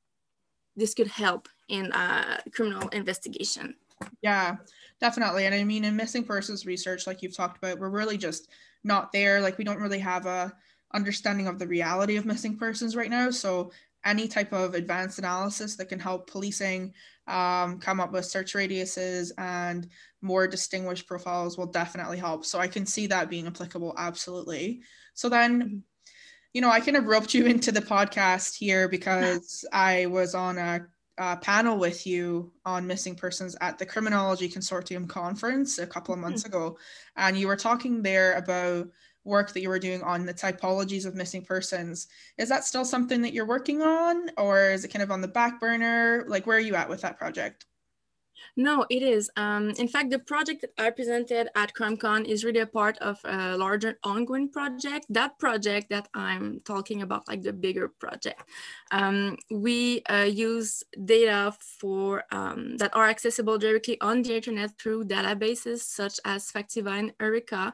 this 0.76 0.94
could 0.94 1.08
help 1.08 1.50
in 1.68 1.92
uh, 1.92 2.40
criminal 2.54 2.88
investigation. 2.90 3.76
Yeah, 4.22 4.58
definitely. 5.00 5.46
And 5.46 5.56
I 5.56 5.64
mean, 5.64 5.86
in 5.86 5.96
missing 5.96 6.24
persons 6.24 6.66
research, 6.66 7.08
like 7.08 7.22
you've 7.22 7.36
talked 7.36 7.58
about, 7.58 7.80
we're 7.80 7.90
really 7.90 8.18
just 8.18 8.50
not 8.84 9.12
there. 9.12 9.42
Like 9.42 9.58
we 9.58 9.64
don't 9.64 9.80
really 9.80 10.00
have 10.00 10.26
a 10.26 10.54
understanding 10.94 11.48
of 11.48 11.60
the 11.60 11.68
reality 11.68 12.18
of 12.18 12.26
missing 12.26 12.58
persons 12.58 12.96
right 12.96 13.10
now. 13.10 13.32
So 13.32 13.72
any 14.04 14.28
type 14.28 14.52
of 14.52 14.74
advanced 14.74 15.20
analysis 15.20 15.76
that 15.76 15.90
can 15.90 16.00
help 16.00 16.30
policing 16.30 16.94
um, 17.28 17.80
come 17.80 18.00
up 18.00 18.12
with 18.12 18.26
search 18.26 18.54
radiuses 18.54 19.32
and 19.38 19.88
more 20.22 20.48
distinguished 20.48 21.08
profiles 21.08 21.58
will 21.58 21.68
definitely 21.68 22.18
help. 22.18 22.46
So 22.46 22.60
I 22.60 22.68
can 22.68 22.86
see 22.86 23.08
that 23.08 23.30
being 23.30 23.48
applicable 23.48 23.94
absolutely. 23.98 24.82
So 25.14 25.30
then, 25.30 25.62
mm-hmm. 25.62 25.78
You 26.54 26.62
know, 26.62 26.70
I 26.70 26.80
kind 26.80 26.98
of 26.98 27.06
roped 27.06 27.34
you 27.34 27.46
into 27.48 27.72
the 27.72 27.82
podcast 27.82 28.56
here 28.56 28.88
because 28.88 29.66
I 29.74 30.08
was 30.08 30.36
on 30.36 30.58
a, 30.58 30.86
a, 31.18 31.38
panel 31.38 31.78
with 31.78 32.06
you 32.06 32.52
on 32.66 32.88
missing 32.88 33.16
persons 33.16 33.56
at 33.62 33.78
the 33.78 33.86
Criminology 33.86 34.50
Consortium 34.50 35.08
conference 35.08 35.80
a 35.80 35.88
couple 35.88 36.14
of 36.14 36.20
months 36.20 36.44
mm-hmm. 36.44 36.56
ago. 36.56 36.78
And 37.16 37.38
you 37.38 37.48
were 37.48 37.58
talking 37.58 38.02
there 38.02 38.34
about 38.34 38.90
work 39.24 39.54
that 39.54 39.62
you 39.62 39.70
were 39.70 39.80
doing 39.80 40.02
on 40.02 40.26
the 40.26 40.34
typologies 40.34 41.06
of 41.06 41.16
missing 41.16 41.44
persons. 41.44 42.08
Is 42.38 42.50
that 42.50 42.64
still 42.64 42.86
something 42.86 43.22
that 43.22 43.34
you're 43.34 43.46
working 43.46 43.82
on 43.82 44.32
or 44.38 44.72
is 44.72 44.84
it 44.84 44.88
kind 44.88 45.04
of 45.04 45.12
on 45.12 45.22
the 45.22 45.28
back 45.28 45.60
burner? 45.60 46.26
Like, 46.28 46.48
where 46.48 46.58
are 46.58 46.62
you 46.62 46.76
at 46.76 46.90
with 46.90 47.02
that 47.02 47.18
project? 47.18 47.66
No, 48.58 48.86
it 48.90 49.02
is. 49.02 49.30
Um, 49.38 49.70
in 49.72 49.88
fact, 49.88 50.10
the 50.10 50.20
project 50.20 50.62
that 50.62 50.72
I 50.78 50.90
presented 50.90 51.50
at 51.56 51.74
CrimeCon 51.74 52.26
is 52.26 52.44
really 52.44 52.60
a 52.60 52.68
part 52.68 52.98
of 52.98 53.20
a 53.24 53.56
larger 53.58 53.98
ongoing 54.04 54.50
project. 54.50 55.06
That 55.10 55.40
project 55.40 55.90
that 55.90 56.10
I'm 56.14 56.60
talking 56.66 57.02
about, 57.02 57.28
like 57.28 57.44
the 57.44 57.54
bigger 57.54 57.88
project, 57.88 58.44
um, 58.92 59.38
we 59.50 60.02
uh, 60.10 60.28
use 60.30 60.84
data 61.06 61.54
for 61.60 62.24
um, 62.32 62.78
that 62.78 62.94
are 62.96 63.08
accessible 63.08 63.58
directly 63.58 64.00
on 64.02 64.22
the 64.22 64.36
internet 64.36 64.78
through 64.78 65.06
databases 65.06 65.80
such 65.80 66.20
as 66.26 66.52
Factiva 66.52 67.00
and 67.00 67.14
Eureka 67.20 67.74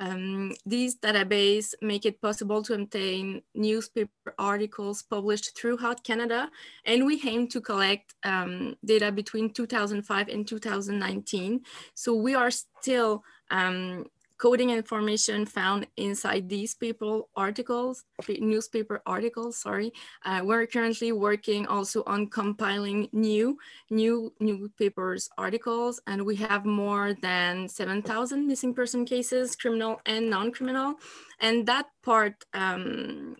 Um, 0.00 0.54
these 0.64 0.96
database 0.96 1.74
make 1.82 2.06
it 2.06 2.22
possible 2.22 2.62
to 2.62 2.74
obtain 2.74 3.42
newspaper 3.54 4.34
articles 4.38 5.02
published 5.02 5.56
throughout 5.56 6.02
Canada, 6.02 6.50
and 6.86 7.04
we 7.04 7.20
aim 7.26 7.48
to 7.48 7.60
collect 7.60 8.14
um, 8.24 8.76
data 8.82 9.12
between 9.12 9.52
2005 9.52 10.28
and 10.28 10.48
2019. 10.48 11.60
So 11.94 12.14
we 12.14 12.34
are 12.34 12.50
still 12.50 13.22
um, 13.50 14.06
coding 14.40 14.70
information 14.70 15.44
found 15.44 15.86
inside 15.98 16.48
these 16.48 16.74
people 16.74 17.28
articles, 17.36 18.04
newspaper 18.40 19.02
articles, 19.04 19.58
sorry. 19.58 19.92
Uh, 20.24 20.40
we're 20.42 20.66
currently 20.66 21.12
working 21.12 21.66
also 21.66 22.02
on 22.06 22.26
compiling 22.26 23.06
new, 23.12 23.58
new 23.90 24.32
newspapers 24.40 25.28
articles, 25.36 26.00
and 26.06 26.24
we 26.24 26.34
have 26.36 26.64
more 26.64 27.12
than 27.20 27.68
7,000 27.68 28.46
missing 28.46 28.72
person 28.72 29.04
cases, 29.04 29.54
criminal 29.54 30.00
and 30.06 30.30
non-criminal. 30.30 30.94
And 31.40 31.66
that 31.66 31.86
part, 32.02 32.42
um, 32.54 33.36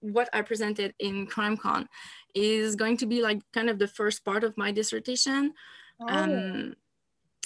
what 0.00 0.28
I 0.32 0.42
presented 0.42 0.94
in 1.00 1.26
CrimeCon 1.26 1.88
is 2.32 2.76
going 2.76 2.96
to 2.98 3.06
be 3.06 3.22
like 3.22 3.40
kind 3.52 3.68
of 3.68 3.80
the 3.80 3.88
first 3.88 4.24
part 4.24 4.44
of 4.44 4.56
my 4.56 4.70
dissertation. 4.70 5.54
Oh. 6.00 6.06
Um, 6.08 6.74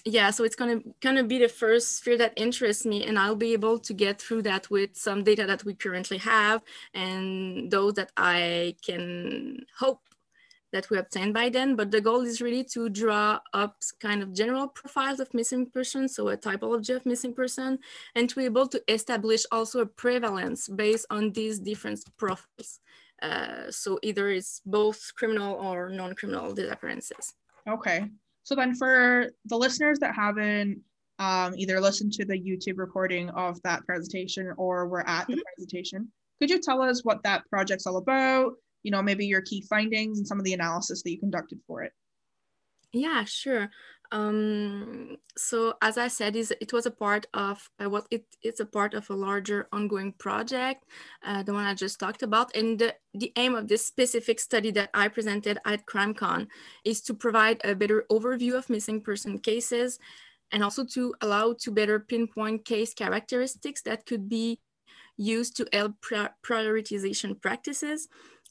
yeah 0.06 0.30
so 0.30 0.44
it's 0.44 0.56
going 0.56 0.80
to 0.80 0.94
kind 1.02 1.18
of 1.18 1.28
be 1.28 1.38
the 1.38 1.48
first 1.48 1.96
sphere 1.96 2.16
that 2.16 2.32
interests 2.36 2.86
me 2.86 3.04
and 3.04 3.18
i'll 3.18 3.36
be 3.36 3.52
able 3.52 3.78
to 3.78 3.92
get 3.92 4.20
through 4.20 4.40
that 4.40 4.70
with 4.70 4.96
some 4.96 5.22
data 5.22 5.44
that 5.46 5.64
we 5.64 5.75
currently 5.75 6.16
have 6.16 6.62
and 6.94 7.70
those 7.70 7.94
that 7.94 8.10
i 8.16 8.75
can 8.82 9.58
hope 9.78 10.00
that 10.72 10.90
we 10.90 10.98
obtain 10.98 11.32
by 11.32 11.48
then. 11.48 11.76
But 11.76 11.90
the 11.90 12.00
goal 12.00 12.22
is 12.22 12.42
really 12.42 12.64
to 12.75 12.88
draw 12.88 13.40
up 13.54 13.76
kind 14.00 14.22
of 14.22 14.34
general 14.34 14.68
profiles 14.68 15.20
of 15.20 15.32
missing 15.32 15.70
persons 15.70 16.14
so 16.14 16.28
a 16.28 16.36
typology 16.36 16.94
of 16.94 17.06
missing 17.06 17.32
person 17.32 17.78
and 18.14 18.28
to 18.28 18.36
be 18.36 18.44
able 18.44 18.66
to 18.68 18.82
establish 18.88 19.44
also 19.50 19.80
a 19.80 19.86
prevalence 19.86 20.68
based 20.68 21.06
on 21.08 21.32
these 21.32 21.58
different 21.60 22.00
profiles. 22.18 22.80
Uh, 23.22 23.70
so 23.70 23.98
either 24.02 24.28
it's 24.28 24.60
both 24.66 25.12
criminal 25.16 25.54
or 25.54 25.88
non-criminal 25.88 26.52
disappearances 26.52 27.32
okay 27.66 28.10
so 28.47 28.55
then 28.55 28.76
for 28.76 29.26
the 29.47 29.57
listeners 29.57 29.99
that 29.99 30.15
haven't 30.15 30.81
um, 31.19 31.55
either 31.57 31.81
listened 31.81 32.12
to 32.12 32.25
the 32.25 32.38
YouTube 32.38 32.79
recording 32.79 33.29
of 33.31 33.61
that 33.62 33.85
presentation 33.85 34.55
or 34.57 34.87
were 34.87 35.05
at 35.09 35.26
the 35.26 35.33
mm-hmm. 35.33 35.43
presentation, 35.57 36.12
could 36.38 36.50
you 36.50 36.61
tell 36.61 36.81
us 36.81 37.05
what 37.05 37.25
that 37.25 37.43
project's 37.50 37.88
all 37.88 37.97
about? 37.97 38.53
You 38.85 38.93
know, 38.93 39.03
maybe 39.03 39.26
your 39.26 39.41
key 39.41 39.67
findings 39.69 40.19
and 40.19 40.29
some 40.29 40.38
of 40.38 40.45
the 40.45 40.53
analysis 40.53 41.03
that 41.03 41.11
you 41.11 41.19
conducted 41.19 41.59
for 41.67 41.83
it. 41.83 41.93
Yeah, 42.93 43.25
sure. 43.25 43.69
Um, 44.12 45.16
so 45.36 45.75
as 45.82 45.98
I 45.98 46.08
said, 46.08 46.36
it 46.36 46.72
was 46.72 46.86
a 46.86 46.90
part 46.90 47.26
of 47.34 47.68
uh, 47.82 47.90
what 47.90 48.06
it, 48.10 48.25
it's 48.42 48.60
a 48.60 48.66
part 48.66 48.94
of 48.94 49.08
a 49.10 49.14
larger 49.14 49.68
ongoing 49.72 50.12
project, 50.12 50.84
uh, 51.25 51.42
the 51.42 51.52
one 51.52 51.64
I 51.64 51.75
just 51.75 51.98
talked 51.98 52.22
about. 52.22 52.54
And 52.54 52.78
the, 52.78 52.94
the 53.14 53.32
aim 53.36 53.54
of 53.54 53.68
this 53.68 53.84
specific 53.84 54.40
study 54.40 54.70
that 54.72 54.90
I 54.94 55.08
presented 55.08 55.58
at 55.64 55.86
CrimeCon 55.86 56.48
is 56.84 57.00
to 57.02 57.14
provide 57.14 57.60
a 57.64 57.75
better 57.75 58.04
overview 58.10 58.54
of 58.54 58.70
missing 58.70 59.00
person 59.00 59.38
cases 59.38 59.98
and 60.52 60.62
also 60.62 60.84
to 60.84 61.14
allow 61.20 61.54
to 61.60 61.70
better 61.70 61.98
pinpoint 61.98 62.64
case 62.64 62.94
characteristics 62.94 63.82
that 63.82 64.06
could 64.06 64.28
be 64.28 64.60
used 65.16 65.56
to 65.56 65.66
help 65.72 65.94
prioritization 66.02 67.40
practices 67.40 68.08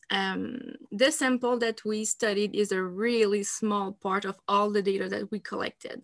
um, 0.09 0.59
this 0.91 1.19
sample 1.19 1.57
that 1.59 1.83
we 1.83 2.05
studied 2.05 2.55
is 2.55 2.71
a 2.71 2.83
really 2.83 3.43
small 3.43 3.93
part 3.93 4.25
of 4.25 4.38
all 4.47 4.69
the 4.69 4.81
data 4.81 5.09
that 5.09 5.31
we 5.31 5.39
collected. 5.39 6.01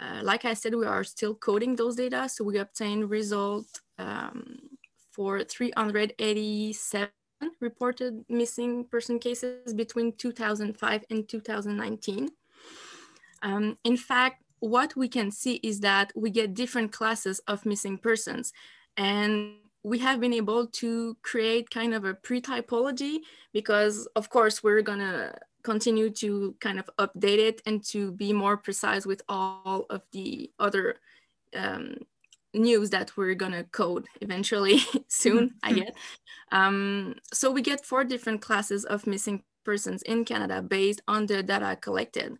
Uh, 0.00 0.20
like 0.22 0.44
I 0.44 0.54
said, 0.54 0.74
we 0.74 0.86
are 0.86 1.04
still 1.04 1.34
coding 1.34 1.76
those 1.76 1.96
data, 1.96 2.28
so 2.28 2.44
we 2.44 2.58
obtained 2.58 3.10
results 3.10 3.80
um, 3.98 4.58
for 5.10 5.42
387 5.42 7.10
reported 7.60 8.24
missing 8.28 8.84
person 8.84 9.18
cases 9.18 9.72
between 9.74 10.12
2005 10.12 11.04
and 11.10 11.28
2019. 11.28 12.28
Um, 13.42 13.78
in 13.84 13.96
fact, 13.96 14.42
what 14.60 14.96
we 14.96 15.08
can 15.08 15.30
see 15.30 15.54
is 15.62 15.80
that 15.80 16.12
we 16.16 16.30
get 16.30 16.54
different 16.54 16.92
classes 16.92 17.40
of 17.46 17.64
missing 17.64 17.98
persons. 17.98 18.52
And 18.96 19.54
we 19.88 19.98
have 19.98 20.20
been 20.20 20.34
able 20.34 20.66
to 20.66 21.16
create 21.22 21.70
kind 21.70 21.94
of 21.94 22.04
a 22.04 22.14
pre-typology 22.14 23.20
because 23.52 24.06
of 24.16 24.28
course 24.28 24.62
we're 24.62 24.82
gonna 24.82 25.34
continue 25.62 26.10
to 26.10 26.54
kind 26.60 26.78
of 26.78 26.88
update 26.98 27.38
it 27.38 27.62
and 27.66 27.82
to 27.84 28.12
be 28.12 28.32
more 28.32 28.56
precise 28.56 29.06
with 29.06 29.22
all 29.28 29.86
of 29.90 30.02
the 30.12 30.50
other 30.58 30.96
um, 31.56 31.94
news 32.54 32.90
that 32.90 33.16
we're 33.16 33.34
gonna 33.34 33.64
code 33.64 34.06
eventually 34.20 34.80
soon, 35.08 35.54
I 35.62 35.72
mm-hmm. 35.72 35.88
Um, 36.50 37.14
so 37.32 37.50
we 37.50 37.60
get 37.60 37.84
four 37.84 38.04
different 38.04 38.40
classes 38.40 38.84
of 38.84 39.06
missing 39.06 39.42
persons 39.68 40.00
in 40.12 40.24
Canada 40.24 40.62
based 40.62 41.02
on 41.06 41.26
the 41.26 41.42
data 41.42 41.76
collected. 41.86 42.30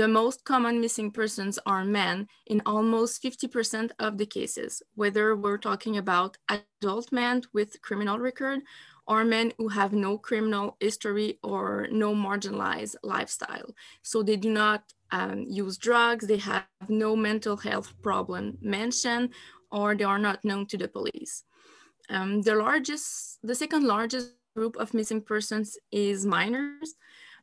The 0.00 0.06
most 0.06 0.44
common 0.44 0.82
missing 0.82 1.10
persons 1.10 1.58
are 1.64 1.82
men 2.02 2.28
in 2.52 2.60
almost 2.66 3.22
50% 3.22 3.92
of 3.98 4.18
the 4.18 4.26
cases, 4.26 4.82
whether 4.94 5.34
we're 5.34 5.64
talking 5.68 5.96
about 5.96 6.36
adult 6.56 7.06
men 7.10 7.36
with 7.54 7.80
criminal 7.80 8.18
record 8.18 8.58
or 9.06 9.24
men 9.24 9.46
who 9.56 9.68
have 9.68 9.92
no 9.94 10.18
criminal 10.18 10.76
history 10.78 11.38
or 11.42 11.88
no 11.90 12.14
marginalized 12.14 12.96
lifestyle. 13.02 13.68
So 14.02 14.22
they 14.22 14.36
do 14.36 14.50
not 14.50 14.80
um, 15.10 15.38
use 15.48 15.78
drugs, 15.78 16.26
they 16.26 16.42
have 16.52 16.66
no 16.88 17.16
mental 17.16 17.56
health 17.56 17.94
problem 18.02 18.58
mentioned, 18.60 19.30
or 19.70 19.94
they 19.94 20.04
are 20.12 20.22
not 20.28 20.44
known 20.44 20.66
to 20.66 20.76
the 20.76 20.88
police. 20.88 21.44
Um, 22.10 22.42
the 22.42 22.54
largest, 22.54 23.38
the 23.42 23.54
second 23.54 23.84
largest 23.84 24.32
group 24.54 24.76
of 24.76 24.94
missing 24.94 25.20
persons 25.20 25.76
is 25.92 26.24
minors. 26.24 26.94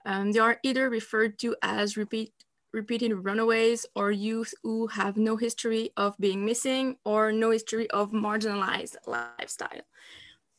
Um, 0.06 0.32
they 0.32 0.40
are 0.40 0.58
either 0.64 0.90
referred 0.90 1.38
to 1.40 1.56
as 1.62 1.98
repeat, 1.98 2.34
repeated 2.74 3.14
runaways 3.14 3.86
or 3.96 4.12
youth 4.12 4.54
who 4.64 4.88
have 4.88 5.18
no 5.18 5.36
history 5.36 5.92
of 5.98 6.18
being 6.20 6.46
missing 6.46 6.98
or 7.06 7.32
no 7.32 7.52
history 7.52 7.90
of 7.92 8.12
marginalized 8.12 8.96
lifestyle. 9.06 9.82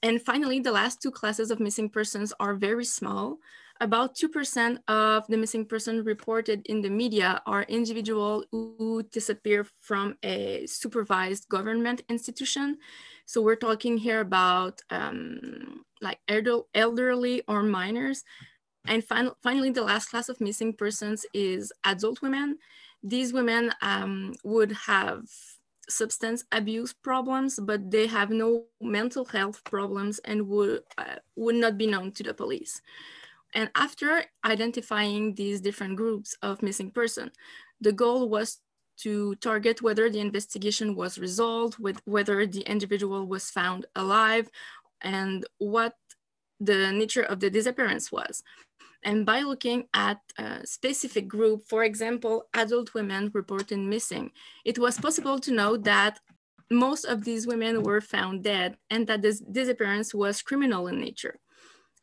And 0.03 0.21
finally, 0.21 0.61
the 0.61 0.73
last 0.73 1.01
two 1.01 1.11
classes 1.11 1.51
of 1.51 1.61
missing 1.61 1.89
persons 1.89 2.33
are 2.41 2.55
very 2.55 2.85
small. 2.85 3.39
About 3.81 4.17
2% 4.17 4.79
of 4.87 5.27
the 5.29 5.37
missing 5.37 5.65
person 5.65 6.05
reported 6.05 6.63
in 6.67 6.83
the 6.83 6.91
media 6.91 7.43
are 7.47 7.63
individuals 7.65 8.45
who 8.53 9.03
disappear 9.11 9.67
from 9.81 10.17
a 10.23 10.67
supervised 10.67 11.49
government 11.49 12.03
institution. 12.09 12.79
So 13.27 13.43
we're 13.43 13.57
talking 13.57 13.97
here 13.97 14.21
about 14.21 14.81
um, 14.91 15.85
like 16.03 16.19
elderly 16.75 17.43
or 17.49 17.63
minors. 17.63 18.25
And 18.87 19.05
fin 19.05 19.31
finally, 19.43 19.71
the 19.71 19.85
last 19.85 20.11
class 20.11 20.29
of 20.29 20.41
missing 20.41 20.73
persons 20.75 21.25
is 21.33 21.73
adult 21.85 22.21
women. 22.21 22.59
These 23.03 23.33
women 23.33 23.73
um, 23.81 24.35
would 24.45 24.73
have 24.73 25.23
substance 25.89 26.45
abuse 26.53 26.93
problems, 26.93 27.59
but 27.63 27.91
they 27.91 28.07
have 28.07 28.31
no 28.31 28.65
mental 28.81 29.25
health 29.25 29.63
problems 29.65 30.19
and 30.21 30.49
would, 30.49 30.83
uh, 30.99 31.17
would 31.37 31.57
not 31.57 31.79
be 31.79 31.87
known 31.87 32.13
to 32.13 32.23
the 32.23 32.35
police. 32.35 32.81
And 33.55 33.71
after 33.75 34.25
identifying 34.45 35.35
these 35.35 35.61
different 35.61 35.97
groups 35.97 36.37
of 36.43 36.63
missing 36.63 36.91
person, 36.91 37.31
the 37.81 37.93
goal 37.93 38.29
was 38.29 38.59
to 38.99 39.35
target 39.37 39.83
whether 39.83 40.09
the 40.09 40.21
investigation 40.21 40.95
was 40.95 41.19
resolved, 41.19 41.79
with 41.79 42.01
whether 42.05 42.47
the 42.47 42.61
individual 42.61 43.27
was 43.27 43.51
found 43.51 43.87
alive, 43.97 44.49
and 45.03 45.45
what 45.59 45.95
the 46.61 46.93
nature 46.93 47.23
of 47.23 47.41
the 47.41 47.51
disappearance 47.51 48.11
was. 48.13 48.43
And 49.05 49.27
by 49.27 49.41
looking 49.41 49.89
at 49.95 50.21
a 50.39 50.65
specific 50.65 51.27
group, 51.27 51.63
for 51.69 51.83
example, 51.83 52.47
adult 52.55 52.95
women 52.95 53.31
reported 53.35 53.79
missing, 53.79 54.31
it 54.65 54.79
was 54.79 54.99
possible 54.99 55.41
to 55.41 55.53
know 55.53 55.77
that 55.79 56.21
most 56.71 57.05
of 57.05 57.25
these 57.25 57.47
women 57.47 57.83
were 57.83 58.01
found 58.01 58.45
dead 58.45 58.77
and 58.91 59.07
that 59.09 59.23
this 59.23 59.41
disappearance 59.41 60.15
was 60.15 60.41
criminal 60.41 60.87
in 60.87 61.01
nature. 61.01 61.39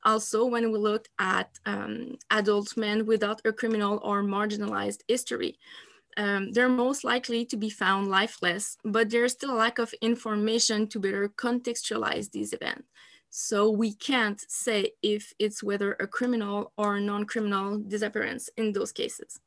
Also, 0.03 0.45
when 0.45 0.71
we 0.71 0.77
look 0.77 1.07
at 1.19 1.49
um, 1.65 2.17
adult 2.31 2.77
men 2.77 3.05
without 3.05 3.41
a 3.45 3.51
criminal 3.51 3.99
or 4.03 4.23
marginalized 4.23 5.01
history, 5.07 5.57
um, 6.17 6.51
they're 6.51 6.69
most 6.69 7.03
likely 7.03 7.45
to 7.45 7.57
be 7.57 7.69
found 7.69 8.09
lifeless, 8.09 8.77
but 8.83 9.09
there's 9.09 9.33
still 9.33 9.51
a 9.51 9.57
lack 9.57 9.79
of 9.79 9.93
information 10.01 10.87
to 10.87 10.99
better 10.99 11.29
contextualize 11.29 12.31
these 12.31 12.53
events. 12.53 12.87
So 13.29 13.69
we 13.69 13.93
can't 13.93 14.43
say 14.49 14.93
if 15.03 15.33
it's 15.37 15.61
whether 15.61 15.93
a 15.93 16.07
criminal 16.07 16.73
or 16.77 16.99
non-criminal 16.99 17.79
disappearance 17.79 18.49
in 18.57 18.73
those 18.73 18.91
cases. 18.91 19.39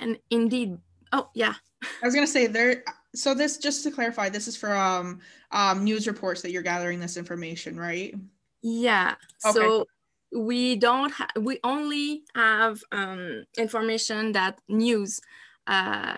And 0.00 0.18
indeed, 0.30 0.78
oh 1.12 1.28
yeah. 1.34 1.54
I 1.82 2.06
was 2.06 2.14
gonna 2.14 2.26
say 2.26 2.46
there, 2.46 2.84
so 3.14 3.34
this, 3.34 3.58
just 3.58 3.82
to 3.84 3.90
clarify, 3.90 4.28
this 4.28 4.48
is 4.48 4.56
from 4.56 5.20
um, 5.50 5.84
news 5.84 6.06
reports 6.06 6.40
that 6.42 6.52
you're 6.52 6.62
gathering 6.62 7.00
this 7.00 7.16
information, 7.16 7.78
right? 7.78 8.14
Yeah, 8.62 9.14
okay. 9.44 9.52
so 9.52 9.86
we 10.34 10.76
don't, 10.76 11.12
we 11.38 11.58
only 11.62 12.22
have 12.34 12.80
um, 12.92 13.44
information 13.58 14.32
that 14.32 14.60
news 14.68 15.20
uh, 15.66 16.16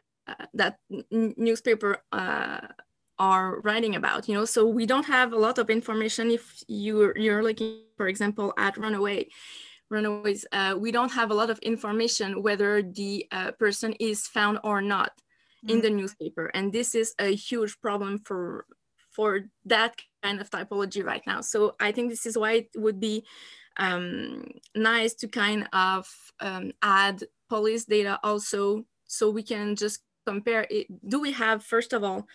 that 0.55 0.79
newspaper 1.11 1.99
uh, 2.13 2.61
are 3.19 3.61
writing 3.61 3.97
about 3.97 4.29
you 4.29 4.35
know? 4.35 4.45
So 4.45 4.67
we 4.67 4.87
don't 4.87 5.07
have 5.07 5.33
a 5.33 5.39
lot 5.39 5.59
of 5.59 5.71
information 5.71 6.31
if 6.31 6.63
you're 6.69 7.17
you're 7.17 7.43
looking 7.43 7.83
for 7.97 8.09
example 8.09 8.53
at 8.59 8.77
runaway 8.77 9.29
runaways 9.89 10.45
uh, 10.53 10.75
we 10.77 10.91
don't 10.91 11.13
have 11.13 11.31
a 11.31 11.35
lot 11.35 11.51
of 11.51 11.59
information 11.61 12.43
whether 12.43 12.83
the 12.83 13.27
uh, 13.31 13.53
person 13.53 13.93
is 14.01 14.27
found 14.27 14.59
or 14.65 14.83
not 14.83 15.13
mm-hmm. 15.65 15.77
in 15.77 15.83
the 15.83 15.91
newspaper. 15.91 16.51
And 16.55 16.73
this 16.73 16.95
is 16.95 17.15
a 17.19 17.35
huge 17.35 17.81
problem 17.81 18.19
for 18.19 18.67
for 19.11 19.41
that 19.65 19.95
kind 20.23 20.41
of 20.41 20.51
typology 20.51 21.03
right 21.03 21.23
now. 21.27 21.41
So 21.41 21.75
i 21.81 21.93
think 21.93 22.11
this 22.11 22.27
is 22.27 22.37
why 22.37 22.53
it 22.53 22.69
would 22.77 23.01
be 23.01 23.25
um, 23.79 24.45
nice 24.75 25.15
to 25.15 25.29
kind 25.29 25.69
of 25.73 26.09
um, 26.41 26.73
add 26.83 27.25
police 27.49 27.85
data 27.85 28.19
also 28.23 28.85
so 29.07 29.31
we 29.31 29.43
can 29.43 29.77
just 29.77 30.01
compare 30.27 30.67
it. 30.71 30.87
Do 31.09 31.21
we 31.21 31.33
have 31.33 31.65
first 31.65 31.93
of 31.93 32.03
all 32.03 32.27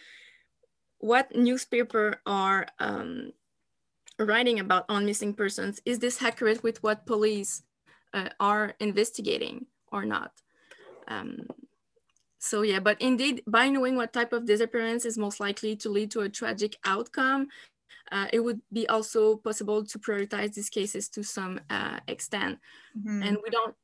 what 0.99 1.35
newspaper 1.35 2.21
are 2.25 2.67
um, 2.79 3.33
writing 4.19 4.59
about 4.59 4.85
on 4.87 5.05
missing 5.05 5.33
persons? 5.33 5.81
Is 5.85 5.99
this 5.99 6.21
accurate 6.21 6.63
with 6.63 6.81
what 6.83 7.05
police 7.05 7.63
uh, 8.13 8.29
are 8.39 8.73
investigating 8.79 9.65
or 9.91 10.05
not? 10.05 10.31
Um, 11.07 11.47
so 12.39 12.63
yeah 12.63 12.79
but 12.79 12.99
indeed 12.99 13.43
by 13.45 13.69
knowing 13.69 13.95
what 13.95 14.13
type 14.13 14.33
of 14.33 14.45
disappearance 14.45 15.05
is 15.05 15.15
most 15.15 15.39
likely 15.39 15.75
to 15.75 15.89
lead 15.89 16.09
to 16.09 16.21
a 16.21 16.29
tragic 16.29 16.75
outcome 16.85 17.47
uh, 18.11 18.27
it 18.33 18.39
would 18.39 18.61
be 18.71 18.87
also 18.89 19.37
possible 19.37 19.85
to 19.85 19.99
prioritize 19.99 20.53
these 20.53 20.69
cases 20.69 21.07
to 21.09 21.23
some 21.23 21.59
uh, 21.69 21.99
extent. 22.07 22.59
Mm-hmm. 22.97 23.23
and 23.23 23.37
we 23.43 23.49
don't 23.49 23.75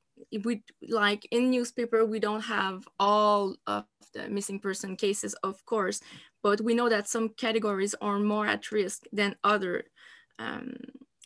we 0.44 0.64
like 0.90 1.28
in 1.32 1.50
newspaper 1.52 2.06
we 2.06 2.20
don't 2.20 2.42
have 2.42 2.88
all 3.00 3.56
of 3.68 3.86
the 4.14 4.30
missing 4.30 4.60
person 4.60 4.96
cases 4.96 5.34
of 5.44 5.64
course 5.66 6.02
but 6.44 6.62
we 6.62 6.74
know 6.74 6.90
that 6.90 7.08
some 7.08 7.30
categories 7.30 7.96
are 8.02 8.20
more 8.20 8.48
at 8.48 8.72
risk 8.72 9.04
than 9.12 9.36
other 9.44 9.84
um, 10.40 10.76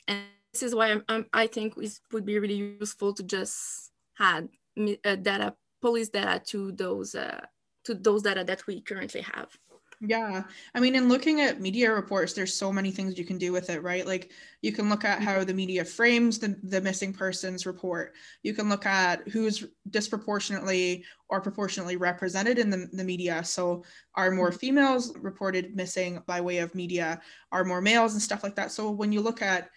and 0.08 0.24
this 0.54 0.64
is 0.64 0.76
why 0.76 0.92
I'm, 0.92 1.04
I'm, 1.08 1.26
i 1.34 1.48
think 1.48 1.78
it 1.78 2.00
would 2.12 2.26
be 2.26 2.40
really 2.40 2.78
useful 2.80 3.14
to 3.14 3.24
just 3.24 3.92
add 4.20 4.50
uh, 5.06 5.16
data 5.16 5.56
police 5.82 6.10
data 6.10 6.42
to 6.48 6.72
those 6.72 7.16
uh, 7.16 7.42
to 7.84 7.94
those 7.94 8.22
data 8.22 8.44
that 8.44 8.66
we 8.68 8.82
currently 8.82 9.22
have 9.22 9.50
yeah. 10.04 10.44
I 10.74 10.80
mean, 10.80 10.96
in 10.96 11.08
looking 11.08 11.42
at 11.42 11.62
media 11.62 11.94
reports, 11.94 12.34
there's 12.34 12.56
so 12.56 12.74
many 12.74 12.90
things 12.90 13.20
you 13.20 13.26
can 13.26 13.38
do 13.38 13.52
with 13.52 13.70
it, 13.70 13.84
right? 13.84 14.06
Like 14.06 14.32
you 14.64 14.72
can 14.72 14.90
look 14.90 15.06
at 15.06 15.22
how 15.22 15.44
the 15.44 15.54
media 15.54 15.86
frames 15.86 16.40
the, 16.40 16.58
the 16.64 16.82
missing 16.82 17.14
persons 17.14 17.68
report. 17.68 18.14
You 18.42 18.56
can 18.56 18.68
look 18.68 18.88
at 18.88 19.28
who's 19.28 19.64
disproportionately 19.92 21.06
or 21.30 21.40
proportionately 21.40 21.98
represented 21.98 22.58
in 22.58 22.72
the, 22.72 22.90
the 22.92 23.04
media. 23.04 23.44
So 23.44 23.84
are 24.16 24.32
more 24.32 24.50
mm-hmm. 24.50 24.58
females 24.58 25.16
reported 25.20 25.76
missing 25.76 26.24
by 26.26 26.42
way 26.42 26.58
of 26.58 26.74
media? 26.74 27.22
Are 27.52 27.64
more 27.64 27.82
males 27.82 28.14
and 28.14 28.22
stuff 28.22 28.44
like 28.44 28.56
that? 28.56 28.72
So 28.72 28.90
when 28.90 29.12
you 29.12 29.22
look 29.22 29.44
at 29.44 29.70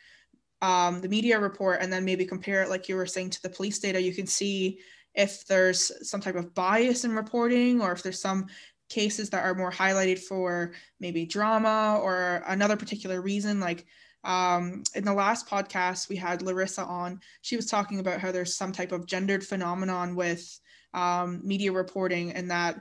um, 0.62 1.02
the 1.02 1.08
media 1.08 1.38
report 1.38 1.82
and 1.82 1.92
then 1.92 2.02
maybe 2.06 2.24
compare 2.24 2.62
it, 2.62 2.70
like 2.70 2.88
you 2.88 2.96
were 2.96 3.04
saying, 3.04 3.30
to 3.30 3.42
the 3.42 3.50
police 3.50 3.78
data, 3.78 4.00
you 4.00 4.14
can 4.14 4.26
see 4.26 4.78
if 5.14 5.46
there's 5.46 6.08
some 6.08 6.20
type 6.20 6.34
of 6.34 6.54
bias 6.54 7.04
in 7.04 7.14
reporting 7.14 7.80
or 7.80 7.92
if 7.92 8.02
there's 8.02 8.20
some 8.20 8.46
cases 8.94 9.30
that 9.30 9.44
are 9.44 9.54
more 9.54 9.72
highlighted 9.72 10.20
for 10.20 10.72
maybe 11.00 11.26
drama 11.26 11.98
or 12.00 12.44
another 12.46 12.76
particular 12.76 13.20
reason 13.20 13.58
like 13.58 13.84
um, 14.22 14.84
in 14.94 15.04
the 15.04 15.12
last 15.12 15.48
podcast 15.48 16.08
we 16.08 16.16
had 16.16 16.42
larissa 16.42 16.84
on. 16.84 17.20
She 17.42 17.56
was 17.56 17.66
talking 17.66 17.98
about 17.98 18.20
how 18.20 18.30
there's 18.30 18.56
some 18.56 18.72
type 18.72 18.92
of 18.92 19.06
gendered 19.06 19.44
phenomenon 19.44 20.14
with 20.14 20.60
um, 20.94 21.40
media 21.42 21.72
reporting 21.72 22.32
and 22.32 22.50
that 22.50 22.78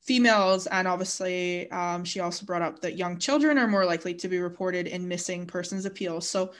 females 0.00 0.66
and 0.66 0.88
obviously 0.88 1.70
um, 1.70 2.02
she 2.02 2.20
also 2.20 2.44
brought 2.46 2.62
up 2.62 2.80
that 2.80 2.96
young 2.96 3.18
children 3.18 3.58
are 3.58 3.68
more 3.68 3.84
likely 3.84 4.14
to 4.14 4.28
be 4.28 4.38
reported 4.38 4.88
in 4.88 5.06
missing 5.06 5.46
persons 5.46 5.84
appeals. 5.84 6.26
So 6.28 6.52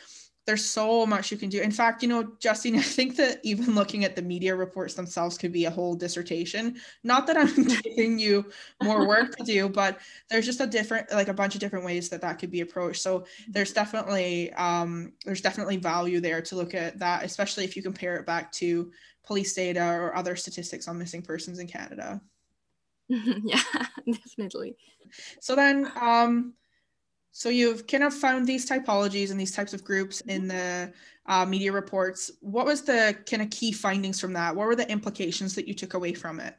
there's 0.44 0.64
so 0.64 1.06
much 1.06 1.30
you 1.30 1.36
can 1.36 1.48
do. 1.48 1.60
In 1.60 1.70
fact, 1.70 2.02
you 2.02 2.08
know, 2.08 2.32
Justine, 2.38 2.76
I 2.78 2.82
think 2.82 3.16
that 3.16 3.40
even 3.42 3.74
looking 3.74 4.04
at 4.04 4.16
the 4.16 4.22
media 4.22 4.54
reports 4.54 4.94
themselves 4.94 5.38
could 5.38 5.52
be 5.52 5.66
a 5.66 5.70
whole 5.70 5.94
dissertation. 5.94 6.76
Not 7.04 7.26
that 7.26 7.36
I'm 7.36 7.64
giving 7.82 8.18
you 8.18 8.50
more 8.82 9.06
work 9.06 9.36
to 9.36 9.44
do, 9.44 9.68
but 9.68 10.00
there's 10.30 10.46
just 10.46 10.60
a 10.60 10.66
different, 10.66 11.10
like 11.12 11.28
a 11.28 11.34
bunch 11.34 11.54
of 11.54 11.60
different 11.60 11.84
ways 11.84 12.08
that 12.08 12.20
that 12.22 12.38
could 12.38 12.50
be 12.50 12.60
approached. 12.60 13.02
So 13.02 13.26
there's 13.48 13.72
definitely, 13.72 14.52
um, 14.54 15.12
there's 15.24 15.40
definitely 15.40 15.76
value 15.76 16.20
there 16.20 16.42
to 16.42 16.56
look 16.56 16.74
at 16.74 16.98
that, 16.98 17.24
especially 17.24 17.64
if 17.64 17.76
you 17.76 17.82
compare 17.82 18.16
it 18.16 18.26
back 18.26 18.50
to 18.52 18.90
police 19.24 19.54
data 19.54 19.84
or 19.84 20.16
other 20.16 20.34
statistics 20.34 20.88
on 20.88 20.98
missing 20.98 21.22
persons 21.22 21.58
in 21.58 21.68
Canada. 21.68 22.20
yeah, 23.08 23.62
definitely. 24.06 24.76
So 25.40 25.54
then, 25.54 25.90
um, 26.00 26.54
so 27.32 27.48
you've 27.48 27.86
kind 27.86 28.04
of 28.04 28.12
found 28.14 28.46
these 28.46 28.68
typologies 28.68 29.30
and 29.30 29.40
these 29.40 29.54
types 29.54 29.72
of 29.72 29.82
groups 29.82 30.20
in 30.22 30.46
the 30.46 30.92
uh, 31.26 31.46
media 31.46 31.72
reports. 31.72 32.30
What 32.40 32.66
was 32.66 32.82
the 32.82 33.16
kind 33.28 33.42
of 33.42 33.48
key 33.50 33.72
findings 33.72 34.20
from 34.20 34.34
that? 34.34 34.54
What 34.54 34.66
were 34.66 34.76
the 34.76 34.90
implications 34.90 35.54
that 35.54 35.66
you 35.66 35.74
took 35.74 35.94
away 35.94 36.12
from 36.12 36.40
it? 36.40 36.54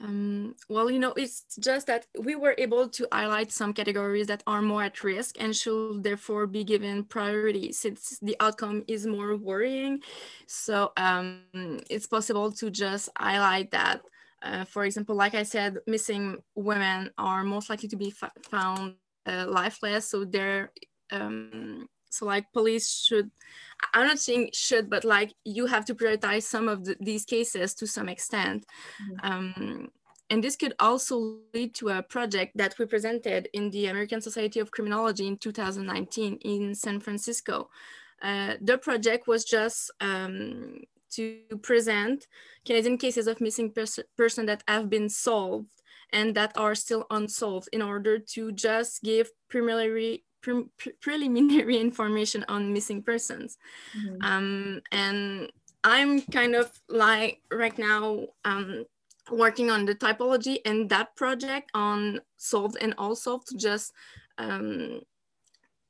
Um, 0.00 0.56
well, 0.68 0.90
you 0.90 0.98
know, 0.98 1.12
it's 1.12 1.44
just 1.60 1.86
that 1.86 2.06
we 2.18 2.34
were 2.34 2.56
able 2.58 2.88
to 2.88 3.06
highlight 3.12 3.52
some 3.52 3.72
categories 3.72 4.26
that 4.26 4.42
are 4.46 4.60
more 4.60 4.82
at 4.82 5.02
risk 5.04 5.36
and 5.38 5.54
should 5.54 6.02
therefore 6.02 6.48
be 6.48 6.64
given 6.64 7.04
priority 7.04 7.72
since 7.72 8.18
the 8.20 8.36
outcome 8.40 8.82
is 8.88 9.06
more 9.06 9.36
worrying. 9.36 10.00
So 10.46 10.92
um, 10.96 11.42
it's 11.88 12.08
possible 12.08 12.50
to 12.52 12.70
just 12.70 13.10
highlight 13.16 13.70
that. 13.70 14.02
Uh, 14.42 14.64
for 14.64 14.84
example, 14.84 15.14
like 15.14 15.34
I 15.34 15.44
said, 15.44 15.78
missing 15.86 16.36
women 16.54 17.10
are 17.16 17.44
most 17.44 17.70
likely 17.70 17.88
to 17.88 17.96
be 17.96 18.12
found 18.50 18.96
uh, 19.26 19.46
lifeless 19.48 20.10
so 20.10 20.24
they're 20.24 20.70
um, 21.12 21.86
so 22.14 22.26
like 22.26 22.52
police 22.52 23.04
should 23.06 23.30
i'm 23.92 24.06
not 24.06 24.18
saying 24.18 24.48
should 24.52 24.88
but 24.88 25.04
like 25.04 25.34
you 25.44 25.66
have 25.66 25.84
to 25.84 25.94
prioritize 25.94 26.42
some 26.42 26.68
of 26.68 26.84
the, 26.84 26.96
these 27.00 27.24
cases 27.24 27.74
to 27.74 27.86
some 27.86 28.08
extent. 28.08 28.64
Mm-hmm. 29.02 29.32
um, 29.32 29.88
and 30.30 30.42
this 30.42 30.56
could 30.56 30.74
also 30.80 31.38
lead 31.52 31.74
to 31.74 31.90
a 31.90 32.02
project 32.02 32.56
that 32.56 32.78
we 32.78 32.86
presented 32.86 33.48
in 33.52 33.70
the 33.70 33.86
american 33.86 34.20
society 34.20 34.60
of 34.60 34.70
criminology 34.70 35.26
in 35.26 35.36
2019 35.36 36.38
in 36.42 36.74
san 36.74 37.00
francisco. 37.00 37.68
Uh, 38.22 38.54
the 38.62 38.78
project 38.78 39.26
was 39.26 39.44
just 39.44 39.90
um, 40.00 40.78
to 41.10 41.40
present 41.62 42.26
canadian 42.64 42.96
cases 42.96 43.26
of 43.26 43.40
missing 43.40 43.70
pers- 43.70 43.98
person 44.16 44.46
that 44.46 44.62
have 44.66 44.88
been 44.88 45.08
solved 45.08 45.68
and 46.14 46.34
that 46.36 46.56
are 46.56 46.74
still 46.74 47.04
unsolved 47.10 47.68
in 47.72 47.82
order 47.82 48.18
to 48.18 48.52
just 48.52 49.02
give 49.02 49.28
preliminary 49.50 50.24
pre 50.40 50.64
preliminary 51.02 51.76
information 51.88 52.44
on 52.48 52.72
missing 52.72 53.02
persons. 53.02 53.58
Mm-hmm. 53.98 54.24
Um, 54.24 54.80
and 54.92 55.50
I'm 55.82 56.22
kind 56.22 56.54
of 56.54 56.70
like 56.88 57.40
right 57.50 57.76
now 57.76 58.28
um, 58.44 58.84
working 59.30 59.70
on 59.70 59.84
the 59.84 59.94
typology 59.94 60.58
and 60.64 60.88
that 60.88 61.16
project 61.16 61.70
on 61.74 62.20
solved 62.36 62.78
and 62.80 62.94
unsolved 62.96 63.46
to 63.48 63.56
just 63.56 63.92
um, 64.38 65.00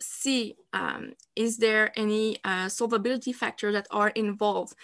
see 0.00 0.56
um, 0.72 1.12
is 1.36 1.58
there 1.58 1.92
any 1.96 2.38
uh, 2.44 2.66
solvability 2.66 3.34
factors 3.34 3.74
that 3.74 3.86
are 3.90 4.10
involved? 4.10 4.74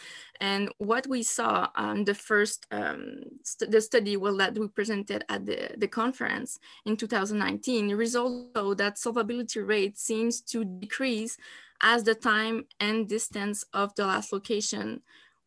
And 0.40 0.70
what 0.79 1.07
we 1.07 1.23
saw 1.23 1.68
on 1.77 2.05
the 2.05 2.14
first 2.14 2.66
um, 2.70 3.23
st 3.42 3.70
the 3.70 3.81
study 3.81 4.16
well 4.16 4.37
that 4.37 4.59
we 4.59 4.68
presented 4.68 5.25
at 5.29 5.46
the, 5.46 5.70
the 5.77 5.88
conference 5.88 6.59
in 6.87 6.96
2019 6.96 7.94
results 7.94 8.51
show 8.57 8.75
that 8.75 8.96
solvability 8.96 9.66
rate 9.66 9.99
seems 9.99 10.40
to 10.40 10.64
decrease 10.64 11.37
as 11.83 12.05
the 12.05 12.14
time 12.14 12.66
and 12.79 13.09
distance 13.09 13.64
of 13.73 13.94
the 13.94 14.07
last 14.07 14.33
location 14.33 15.03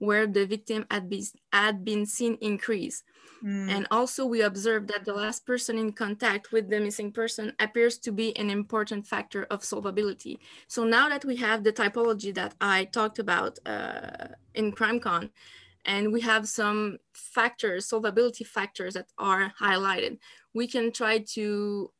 where 0.06 0.28
the 0.28 0.46
victim 0.46 0.86
had 0.92 1.10
been, 1.10 1.24
had 1.52 1.86
been 1.86 2.06
seen 2.06 2.38
increase. 2.42 3.04
Mm. 3.44 3.70
And 3.70 3.88
also 3.92 4.26
we 4.26 4.42
observed 4.42 4.88
that 4.90 5.06
the 5.06 5.14
last 5.14 5.46
person 5.46 5.78
in 5.78 5.92
contact 5.92 6.52
with 6.52 6.70
the 6.70 6.80
missing 6.80 7.12
person 7.12 7.54
appears 7.60 7.98
to 8.00 8.12
be 8.12 8.36
an 8.38 8.50
important 8.50 9.06
factor 9.06 9.44
of 9.50 9.62
solvability. 9.62 10.38
So 10.68 10.84
now 10.84 11.10
that 11.10 11.26
we 11.26 11.36
have 11.38 11.64
the 11.64 11.74
typology 11.74 12.34
that 12.36 12.56
I 12.62 12.86
talked 12.86 13.20
about 13.20 13.60
uh, 13.66 14.28
in 14.54 14.72
CrimeCon, 14.72 15.30
and 15.86 16.14
we 16.14 16.22
have 16.22 16.48
some 16.48 16.98
factors, 17.14 17.90
solvability 17.90 18.46
factors 18.46 18.94
that 18.94 19.08
are 19.18 19.54
highlighted, 19.60 20.20
we 20.54 20.68
can 20.68 20.92
try 20.92 21.20
to 21.34 21.92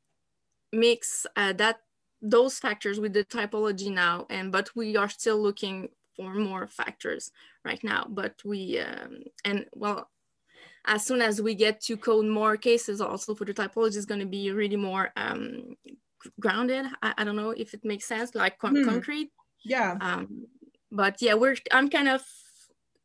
mix 0.72 1.26
uh, 1.36 1.54
that 1.54 1.80
those 2.22 2.58
factors 2.58 3.00
with 3.02 3.14
the 3.14 3.26
typology 3.26 3.92
now 3.92 4.26
and 4.30 4.50
but 4.50 4.70
we 4.76 4.96
are 4.96 5.10
still 5.10 5.38
looking 5.38 5.90
for 6.16 6.34
more 6.34 6.68
factors 6.68 7.32
right 7.66 7.84
now. 7.84 8.06
But 8.10 8.36
we, 8.46 8.80
um, 8.80 9.24
and 9.46 9.66
well, 9.74 10.10
as 10.86 11.06
soon 11.06 11.22
as 11.22 11.42
we 11.42 11.56
get 11.56 11.82
to 11.82 11.98
code 11.98 12.26
more 12.26 12.58
cases 12.58 13.02
also 13.02 13.36
for 13.36 13.46
the 13.46 13.54
typology 13.54 13.96
is 13.96 14.06
going 14.06 14.20
to 14.20 14.26
be 14.26 14.52
really 14.52 14.76
more 14.76 15.12
um, 15.16 15.76
grounded. 16.40 16.86
I, 17.02 17.14
I, 17.18 17.24
don't 17.24 17.38
know 17.38 17.52
if 17.52 17.74
it 17.74 17.86
makes 17.86 18.06
sense, 18.06 18.36
like 18.36 18.58
con- 18.58 18.76
hmm. 18.76 18.86
concrete. 18.86 19.32
Yeah. 19.64 19.98
Um, 20.02 20.48
but 20.92 21.22
yeah, 21.22 21.36
we're, 21.36 21.56
I'm 21.72 21.90
kind 21.90 22.10
of 22.10 22.22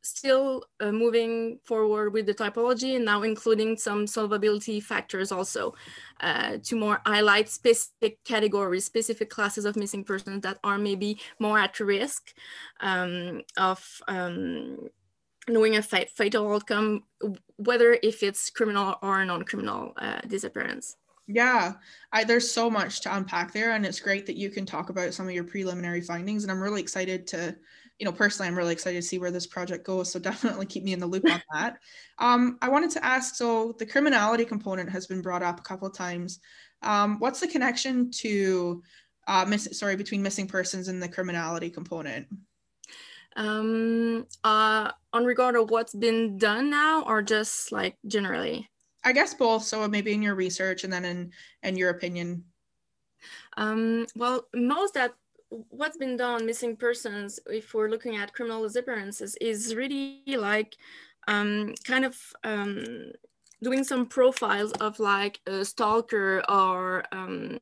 still 0.03 0.65
uh, 0.81 0.93
moving 0.93 1.59
forward 1.65 2.13
with 2.13 2.27
the 2.27 2.35
typology 2.35 2.97
and 2.97 3.05
now 3.05 3.23
including 3.23 3.77
some 3.77 4.07
solvability 4.07 4.83
factors 4.83 5.33
also 5.33 5.75
uh, 6.21 6.59
to 6.63 6.77
more 6.77 7.01
highlight 7.05 7.49
specific 7.49 8.23
categories, 8.25 8.85
specific 8.85 9.31
classes 9.31 9.65
of 9.65 9.77
missing 9.77 10.05
persons 10.05 10.43
that 10.43 10.59
are 10.65 10.79
maybe 10.79 11.21
more 11.39 11.59
at 11.59 11.79
risk 11.81 12.33
um, 12.81 13.43
of 13.57 14.01
um, 14.09 14.89
knowing 15.49 15.77
a 15.77 15.83
fatal 15.83 16.53
outcome, 16.53 17.05
whether 17.57 17.99
if 18.03 18.23
it's 18.23 18.51
criminal 18.51 18.97
or 19.03 19.25
non-criminal 19.25 19.93
uh, 19.97 20.21
disappearance. 20.27 20.97
Yeah, 21.27 21.75
I, 22.11 22.25
there's 22.25 22.51
so 22.51 22.71
much 22.71 23.03
to 23.03 23.15
unpack 23.15 23.53
there, 23.53 23.73
and 23.73 23.85
it's 23.85 24.01
great 24.01 24.25
that 24.27 24.37
you 24.37 24.49
can 24.49 24.65
talk 24.65 24.89
about 24.89 25.13
some 25.13 25.27
of 25.27 25.35
your 25.35 25.45
preliminary 25.45 26.01
findings. 26.01 26.43
And 26.43 26.51
I'm 26.51 26.63
really 26.63 26.81
excited 26.81 27.27
to 27.29 27.55
you 27.99 28.05
know, 28.05 28.13
personally, 28.13 28.49
I'm 28.49 28.57
really 28.57 28.73
excited 28.73 29.01
to 29.01 29.07
see 29.07 29.19
where 29.19 29.31
this 29.31 29.47
project 29.47 29.85
goes. 29.85 30.13
So 30.13 30.19
definitely 30.19 30.67
keep 30.67 30.85
me 30.85 30.93
in 30.93 31.01
the 31.01 31.07
loop 31.07 31.25
on 31.31 31.43
that. 31.53 31.79
Um, 32.19 32.59
I 32.63 32.69
wanted 32.69 32.91
to 32.93 33.05
ask, 33.05 33.35
so 33.35 33.75
the 33.79 33.87
criminality 33.87 34.45
component 34.45 34.91
has 34.91 35.07
been 35.07 35.23
brought 35.23 35.43
up 35.43 35.59
a 35.59 35.63
couple 35.63 35.89
of 35.89 35.95
times. 35.95 36.41
Um, 36.83 37.19
what's 37.19 37.41
the 37.41 37.49
connection 37.49 38.11
to, 38.13 38.83
uh, 39.27 39.45
miss, 39.47 39.69
sorry, 39.73 39.97
between 39.97 40.23
missing 40.23 40.47
persons 40.47 40.89
and 40.89 41.03
the 41.03 41.09
criminality 41.09 41.71
component? 41.71 42.29
Um, 43.37 44.27
uh, 44.43 44.91
on 45.13 45.25
regard 45.25 45.57
of 45.57 45.71
what's 45.71 45.95
been 45.95 46.39
done 46.39 46.71
now, 46.71 47.03
or 47.03 47.23
just 47.23 47.71
like 47.73 47.97
generally? 48.07 48.69
I 49.05 49.13
guess 49.13 49.35
both. 49.35 49.65
So 49.65 49.87
maybe 49.87 50.13
in 50.13 50.23
your 50.23 50.35
research 50.35 50.85
and 50.85 50.93
then 50.93 51.05
in 51.05 51.33
in 51.63 51.77
your 51.77 51.91
opinion. 51.91 52.45
Um, 53.57 54.07
well, 54.17 54.47
most 54.55 54.95
that 54.95 55.15
what's 55.51 55.97
been 55.97 56.17
done 56.17 56.45
missing 56.45 56.77
persons 56.77 57.41
if 57.47 57.75
we're 57.75 57.89
looking 57.89 58.17
at 58.17 58.33
criminal 58.33 58.63
disappearances 58.63 59.37
is 59.41 59.75
really 59.75 60.23
like 60.27 60.77
um, 61.27 61.75
kind 61.85 62.05
of 62.05 62.17
um, 62.45 63.13
doing 63.63 63.85
some 63.85 64.07
profiles 64.07 64.73
of 64.73 64.99
like 64.99 65.41
a 65.47 65.65
stalker 65.65 66.43
or 66.49 67.05
um, 67.13 67.59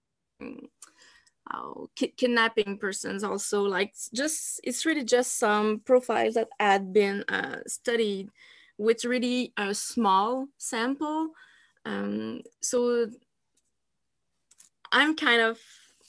oh, 1.52 1.88
ki 1.94 2.08
kidnapping 2.16 2.78
persons 2.78 3.24
also 3.24 3.62
like 3.62 3.94
just 4.14 4.60
it's 4.64 4.84
really 4.84 5.04
just 5.04 5.38
some 5.38 5.80
profiles 5.80 6.34
that 6.34 6.48
had 6.58 6.92
been 6.92 7.24
uh, 7.28 7.58
studied 7.66 8.30
with 8.78 9.04
really 9.04 9.52
a 9.56 9.74
small 9.74 10.48
sample. 10.58 11.30
Um, 11.84 12.42
so 12.60 13.08
i'm 14.92 15.16
kind 15.16 15.40
of 15.40 15.58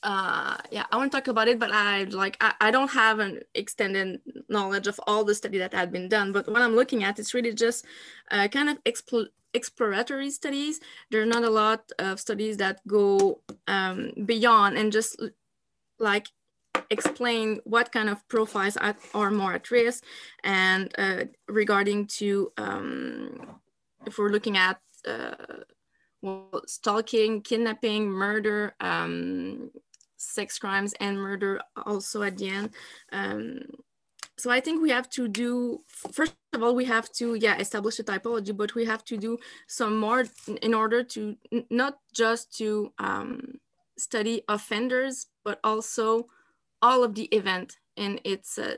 uh 0.03 0.57
yeah 0.71 0.85
i 0.91 0.95
want 0.95 1.11
to 1.11 1.17
talk 1.17 1.27
about 1.27 1.47
it 1.47 1.57
but 1.57 1.71
i 1.71 2.03
like 2.03 2.37
I, 2.39 2.53
I 2.61 2.71
don't 2.71 2.91
have 2.91 3.17
an 3.19 3.41
extended 3.55 4.21
knowledge 4.47 4.85
of 4.87 4.99
all 5.07 5.23
the 5.23 5.33
study 5.33 5.57
that 5.57 5.73
had 5.73 5.91
been 5.91 6.07
done 6.07 6.31
but 6.31 6.47
what 6.47 6.61
i'm 6.61 6.75
looking 6.75 7.03
at 7.03 7.17
it's 7.17 7.33
really 7.33 7.53
just 7.53 7.83
uh, 8.29 8.47
kind 8.47 8.69
of 8.69 8.77
exploratory 9.57 10.29
studies. 10.29 10.79
There 11.11 11.21
are 11.21 11.25
not 11.25 11.43
a 11.43 11.49
lot 11.49 11.91
of 11.99 12.19
studies 12.19 12.57
that 12.57 12.85
go 12.87 13.41
um, 13.67 14.11
beyond 14.25 14.77
and 14.77 14.91
just 14.91 15.21
like 15.99 16.27
explain 16.89 17.59
what 17.63 17.91
kind 17.91 18.09
of 18.09 18.25
profiles 18.29 18.77
are, 18.77 18.95
are 19.13 19.31
more 19.31 19.53
at 19.53 19.71
risk 19.71 20.03
and 20.43 20.93
uh, 20.97 21.25
regarding 21.47 22.05
to 22.19 22.51
um, 22.57 23.59
if 24.05 24.17
we're 24.17 24.29
looking 24.29 24.57
at 24.57 24.79
uh, 25.07 25.63
well, 26.21 26.61
stalking, 26.65 27.41
kidnapping, 27.41 28.09
murder, 28.09 28.75
um, 28.79 29.69
sex 30.17 30.59
crimes 30.59 30.93
and 30.99 31.17
murder 31.17 31.61
also 31.85 32.23
at 32.23 32.37
the 32.37 32.49
end. 32.49 32.69
Um, 33.11 33.59
so 34.37 34.51
I 34.51 34.59
think 34.59 34.81
we 34.81 34.91
have 34.91 35.09
to 35.11 35.27
do, 35.27 35.81
first 36.11 36.35
of 36.53 36.61
all, 36.61 36.75
we 36.75 36.85
have 36.85 37.11
to, 37.13 37.33
yeah, 37.35 37.57
establish 37.57 37.97
a 37.97 38.03
typology, 38.03 38.55
but 38.55 38.75
we 38.75 38.85
have 38.85 39.03
to 39.05 39.17
do 39.17 39.37
some 39.67 39.97
more 39.97 40.25
in 40.61 40.73
order 40.75 41.03
to 41.03 41.35
not 41.71 41.97
just 42.13 42.55
to 42.57 42.93
um, 42.99 43.55
study 43.97 44.43
offenders, 44.47 45.27
but 45.43 45.59
also 45.63 46.27
all 46.83 47.03
of 47.03 47.15
the 47.15 47.25
event 47.25 47.77
in 47.95 48.19
its, 48.23 48.59
uh, 48.59 48.75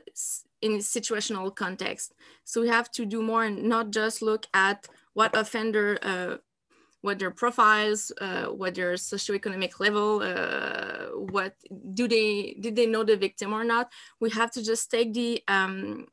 in 0.62 0.76
its 0.76 0.94
situational 0.94 1.54
context. 1.54 2.14
So 2.44 2.62
we 2.62 2.68
have 2.68 2.90
to 2.92 3.04
do 3.04 3.22
more 3.22 3.44
and 3.44 3.64
not 3.64 3.90
just 3.90 4.22
look 4.22 4.46
at 4.54 4.88
what 5.12 5.36
offender 5.36 5.98
uh, 6.00 6.36
what 7.02 7.18
their 7.18 7.30
profiles, 7.30 8.12
uh, 8.20 8.46
what 8.46 8.74
their 8.74 8.94
socioeconomic 8.94 9.80
level, 9.80 10.22
uh, 10.22 11.06
what 11.32 11.54
do 11.94 12.06
they 12.06 12.56
did 12.60 12.76
they 12.76 12.86
know 12.86 13.04
the 13.04 13.16
victim 13.16 13.52
or 13.52 13.64
not? 13.64 13.90
We 14.20 14.30
have 14.30 14.50
to 14.52 14.62
just 14.62 14.90
take 14.90 15.14
the 15.14 15.42
um, 15.48 16.06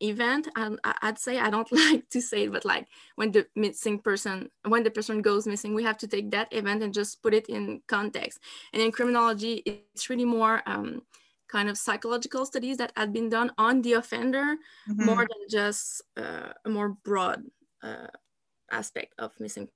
event. 0.00 0.48
And 0.56 0.78
I'd 0.84 1.18
say 1.18 1.38
I 1.38 1.50
don't 1.50 1.70
like 1.90 2.08
to 2.10 2.20
say 2.20 2.44
it, 2.44 2.52
but 2.52 2.64
like 2.64 2.88
when 3.16 3.32
the 3.32 3.46
missing 3.54 3.98
person, 4.00 4.50
when 4.66 4.82
the 4.82 4.90
person 4.90 5.22
goes 5.22 5.46
missing, 5.46 5.74
we 5.74 5.84
have 5.84 5.98
to 5.98 6.08
take 6.08 6.30
that 6.32 6.52
event 6.52 6.82
and 6.82 6.92
just 6.92 7.22
put 7.22 7.34
it 7.34 7.46
in 7.46 7.82
context. 7.86 8.40
And 8.72 8.82
in 8.82 8.92
criminology, 8.92 9.62
it's 9.64 10.10
really 10.10 10.24
more. 10.24 10.62
Um, 10.66 11.02
kind 11.48 11.68
of 11.68 11.78
psychological 11.78 12.44
studies 12.44 12.76
that 12.76 12.92
had 12.96 13.12
been 13.12 13.28
done 13.28 13.52
on 13.56 13.80
the 13.82 13.92
offender 13.92 14.56
mm-hmm. 14.90 15.04
more 15.04 15.18
than 15.18 15.48
just 15.48 16.02
uh, 16.16 16.48
a 16.64 16.68
more 16.68 16.88
broad 17.04 17.40
uh, 17.84 18.08
aspect 18.72 19.14
of 19.18 19.30
missing 19.38 19.68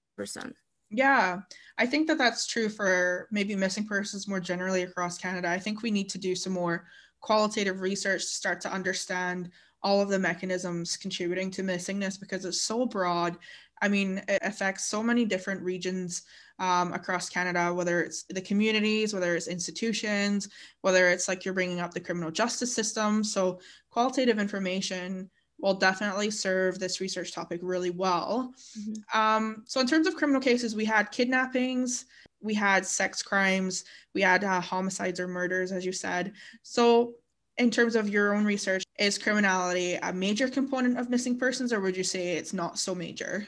Yeah, 0.91 1.41
I 1.79 1.87
think 1.87 2.09
that 2.09 2.19
that's 2.19 2.47
true 2.47 2.69
for 2.69 3.29
maybe 3.31 3.55
missing 3.55 3.87
persons 3.87 4.27
more 4.27 4.41
generally 4.41 4.83
across 4.83 5.19
Canada. 5.19 5.49
I 5.49 5.59
think 5.59 5.83
we 5.83 5.91
need 5.91 6.09
to 6.11 6.19
do 6.19 6.35
some 6.35 6.53
more 6.53 6.87
qualitative 7.21 7.81
research 7.81 8.23
to 8.23 8.29
start 8.29 8.61
to 8.63 8.73
understand 8.73 9.51
all 9.83 10.01
of 10.01 10.09
the 10.09 10.19
mechanisms 10.19 10.97
contributing 10.97 11.51
to 11.53 11.63
missingness 11.63 12.19
because 12.19 12.45
it's 12.45 12.61
so 12.61 12.87
broad. 12.87 13.39
I 13.81 13.89
mean, 13.89 14.21
it 14.29 14.41
affects 14.43 14.87
so 14.87 15.03
many 15.03 15.25
different 15.25 15.63
regions 15.63 16.23
um, 16.59 16.93
across 16.93 17.31
Canada, 17.31 17.73
whether 17.73 18.03
it's 18.03 18.25
the 18.25 18.43
communities, 18.43 19.15
whether 19.15 19.35
it's 19.35 19.49
institutions, 19.49 20.49
whether 20.83 21.09
it's 21.09 21.29
like 21.29 21.45
you're 21.45 21.55
bringing 21.55 21.81
up 21.81 21.95
the 21.95 22.01
criminal 22.01 22.31
justice 22.31 22.75
system. 22.75 23.25
So, 23.25 23.61
qualitative 23.91 24.39
information 24.39 25.31
will 25.61 25.75
definitely 25.75 26.31
serve 26.31 26.79
this 26.79 27.01
research 27.01 27.33
topic 27.33 27.61
really 27.63 27.91
well. 27.91 28.53
Mm-hmm. 28.79 29.19
Um, 29.19 29.65
so, 29.67 29.81
in 29.81 29.87
terms 29.87 30.07
of 30.07 30.17
criminal 30.17 30.41
cases, 30.41 30.75
we 30.75 30.85
had 30.85 31.11
kidnappings, 31.11 32.07
we 32.41 32.55
had 32.55 32.87
sex 32.87 33.23
crimes, 33.23 33.85
we 34.15 34.23
had 34.23 34.45
uh, 34.45 34.61
homicides 34.61 35.21
or 35.21 35.29
murders, 35.29 35.73
as 35.73 35.85
you 35.85 35.93
said. 35.93 36.33
So, 36.63 37.15
in 37.59 37.71
terms 37.71 37.95
of 37.95 38.09
your 38.09 38.35
own 38.35 38.45
research, 38.45 38.83
is 38.99 39.19
criminality 39.19 39.95
a 39.97 40.13
major 40.13 40.49
component 40.49 40.99
of 40.99 41.11
missing 41.11 41.39
persons, 41.39 41.73
or 41.73 41.81
would 41.81 41.97
you 41.97 42.05
say 42.05 42.37
it's 42.37 42.53
not 42.53 42.79
so 42.79 42.95
major? 42.95 43.47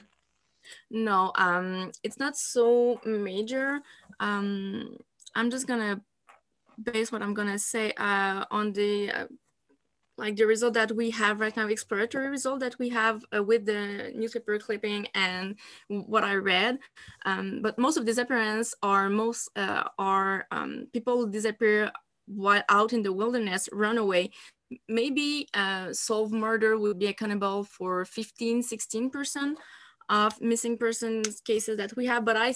No, 0.91 1.33
um, 1.37 1.93
it's 2.03 2.19
not 2.19 2.37
so 2.37 3.01
major. 3.05 3.81
Um, 4.21 4.97
I'm 5.35 5.51
just 5.51 5.67
gonna 5.67 6.01
base 6.83 7.11
what 7.11 7.23
I'm 7.23 7.35
gonna 7.35 7.59
say 7.59 7.93
uh, 7.97 8.45
on 8.51 8.73
the 8.73 9.11
uh, 9.11 9.27
like 10.19 10.37
the 10.37 10.45
result 10.47 10.75
that 10.75 10.93
we 10.93 11.11
have 11.11 11.41
right 11.41 11.57
now, 11.57 11.67
exploratory 11.67 12.29
result 12.29 12.61
that 12.61 12.79
we 12.79 12.89
have 12.91 13.25
uh, 13.35 13.43
with 13.43 13.65
the 13.65 14.13
newspaper 14.15 14.59
clipping 14.59 15.07
and 15.15 15.57
what 15.89 16.25
I 16.25 16.35
read. 16.35 16.79
Um, 17.25 17.61
but 17.63 17.79
most 17.79 17.97
of 17.97 18.05
disappearance 18.05 18.75
are 18.83 19.09
most 19.09 19.49
uh, 19.57 19.85
are 19.99 20.47
um, 20.51 20.87
people 20.93 21.27
disappear 21.27 21.91
while 22.27 22.63
out 22.69 22.93
in 22.93 23.03
the 23.03 23.13
wilderness, 23.13 23.69
run 23.73 23.99
away. 23.99 24.31
Maybe 24.89 25.49
uh, 25.55 25.93
solved 25.93 26.33
murder 26.33 26.79
would 26.79 26.99
be 26.99 27.07
accountable 27.07 27.65
for 27.65 28.05
15, 28.05 28.63
16% 28.63 29.55
of 30.09 30.41
missing 30.41 30.77
persons 30.77 31.41
cases 31.41 31.77
that 31.79 31.95
we 31.97 32.07
have, 32.07 32.25
but 32.25 32.37
I, 32.37 32.55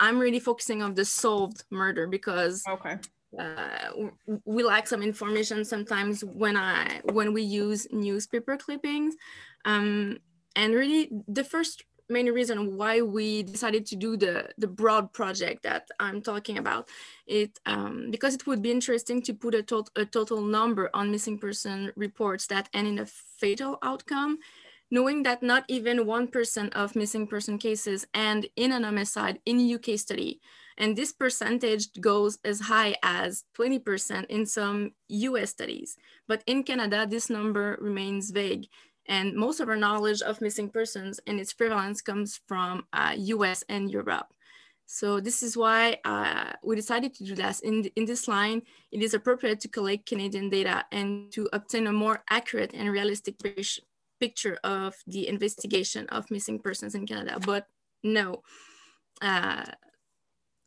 I'm 0.00 0.18
really 0.18 0.40
focusing 0.40 0.82
on 0.82 0.94
the 0.94 1.04
solved 1.04 1.64
murder 1.70 2.06
because 2.06 2.64
okay 2.68 2.98
uh, 3.38 3.90
we 4.44 4.62
lack 4.62 4.86
some 4.86 5.02
information 5.02 5.64
sometimes 5.64 6.24
when 6.24 6.56
I 6.56 7.00
when 7.12 7.32
we 7.32 7.42
use 7.42 7.86
newspaper 7.90 8.56
clippings. 8.56 9.14
Um, 9.64 10.18
and 10.56 10.74
really, 10.74 11.10
the 11.26 11.44
first 11.44 11.84
main 12.08 12.26
reason 12.26 12.76
why 12.76 13.00
we 13.00 13.42
decided 13.42 13.86
to 13.86 13.96
do 13.96 14.16
the 14.16 14.50
the 14.58 14.66
broad 14.66 15.12
project 15.12 15.62
that 15.62 15.88
I'm 15.98 16.20
talking 16.20 16.58
about 16.58 16.88
it 17.26 17.58
um, 17.66 18.10
because 18.10 18.34
it 18.34 18.46
would 18.46 18.60
be 18.60 18.70
interesting 18.70 19.22
to 19.22 19.32
put 19.32 19.54
a, 19.54 19.62
to 19.62 19.84
a 19.96 20.04
total 20.04 20.42
number 20.42 20.90
on 20.92 21.10
missing 21.10 21.38
person 21.38 21.92
reports 21.96 22.46
that 22.48 22.68
end 22.74 22.88
in 22.88 22.98
a 22.98 23.06
fatal 23.06 23.78
outcome 23.82 24.38
knowing 24.90 25.22
that 25.22 25.42
not 25.42 25.64
even 25.68 26.04
1% 26.04 26.72
of 26.74 26.94
missing 26.94 27.26
person 27.26 27.58
cases 27.58 28.06
end 28.14 28.46
in 28.54 28.70
an 28.70 28.84
homicide 28.84 29.40
in 29.46 29.74
UK 29.74 29.98
study 29.98 30.40
and 30.76 30.96
this 30.96 31.12
percentage 31.12 31.92
goes 32.00 32.38
as 32.44 32.60
high 32.60 32.96
as 33.02 33.44
20% 33.56 34.26
in 34.26 34.46
some 34.46 34.92
US 35.08 35.50
studies. 35.50 35.96
But 36.26 36.42
in 36.46 36.64
Canada, 36.64 37.06
this 37.08 37.30
number 37.30 37.78
remains 37.80 38.30
vague. 38.30 38.66
And 39.06 39.34
most 39.34 39.60
of 39.60 39.68
our 39.68 39.76
knowledge 39.76 40.22
of 40.22 40.40
missing 40.40 40.70
persons 40.70 41.20
and 41.26 41.38
its 41.38 41.52
prevalence 41.52 42.00
comes 42.00 42.40
from 42.48 42.86
uh, 42.92 43.14
US 43.16 43.62
and 43.68 43.90
Europe. 43.90 44.32
So 44.86 45.20
this 45.20 45.42
is 45.42 45.56
why 45.56 45.98
uh, 46.04 46.52
we 46.62 46.76
decided 46.76 47.14
to 47.14 47.24
do 47.24 47.34
this. 47.34 47.60
In, 47.60 47.84
in 47.96 48.04
this 48.04 48.28
line, 48.28 48.62
it 48.92 49.02
is 49.02 49.14
appropriate 49.14 49.60
to 49.60 49.68
collect 49.68 50.06
Canadian 50.06 50.50
data 50.50 50.84
and 50.92 51.32
to 51.32 51.48
obtain 51.52 51.86
a 51.86 51.92
more 51.92 52.22
accurate 52.28 52.72
and 52.74 52.90
realistic 52.90 53.36
picture 54.20 54.58
of 54.62 54.94
the 55.06 55.28
investigation 55.28 56.06
of 56.08 56.30
missing 56.30 56.58
persons 56.58 56.94
in 56.94 57.06
Canada. 57.06 57.38
But 57.44 57.66
no, 58.02 58.42
uh, 59.22 59.64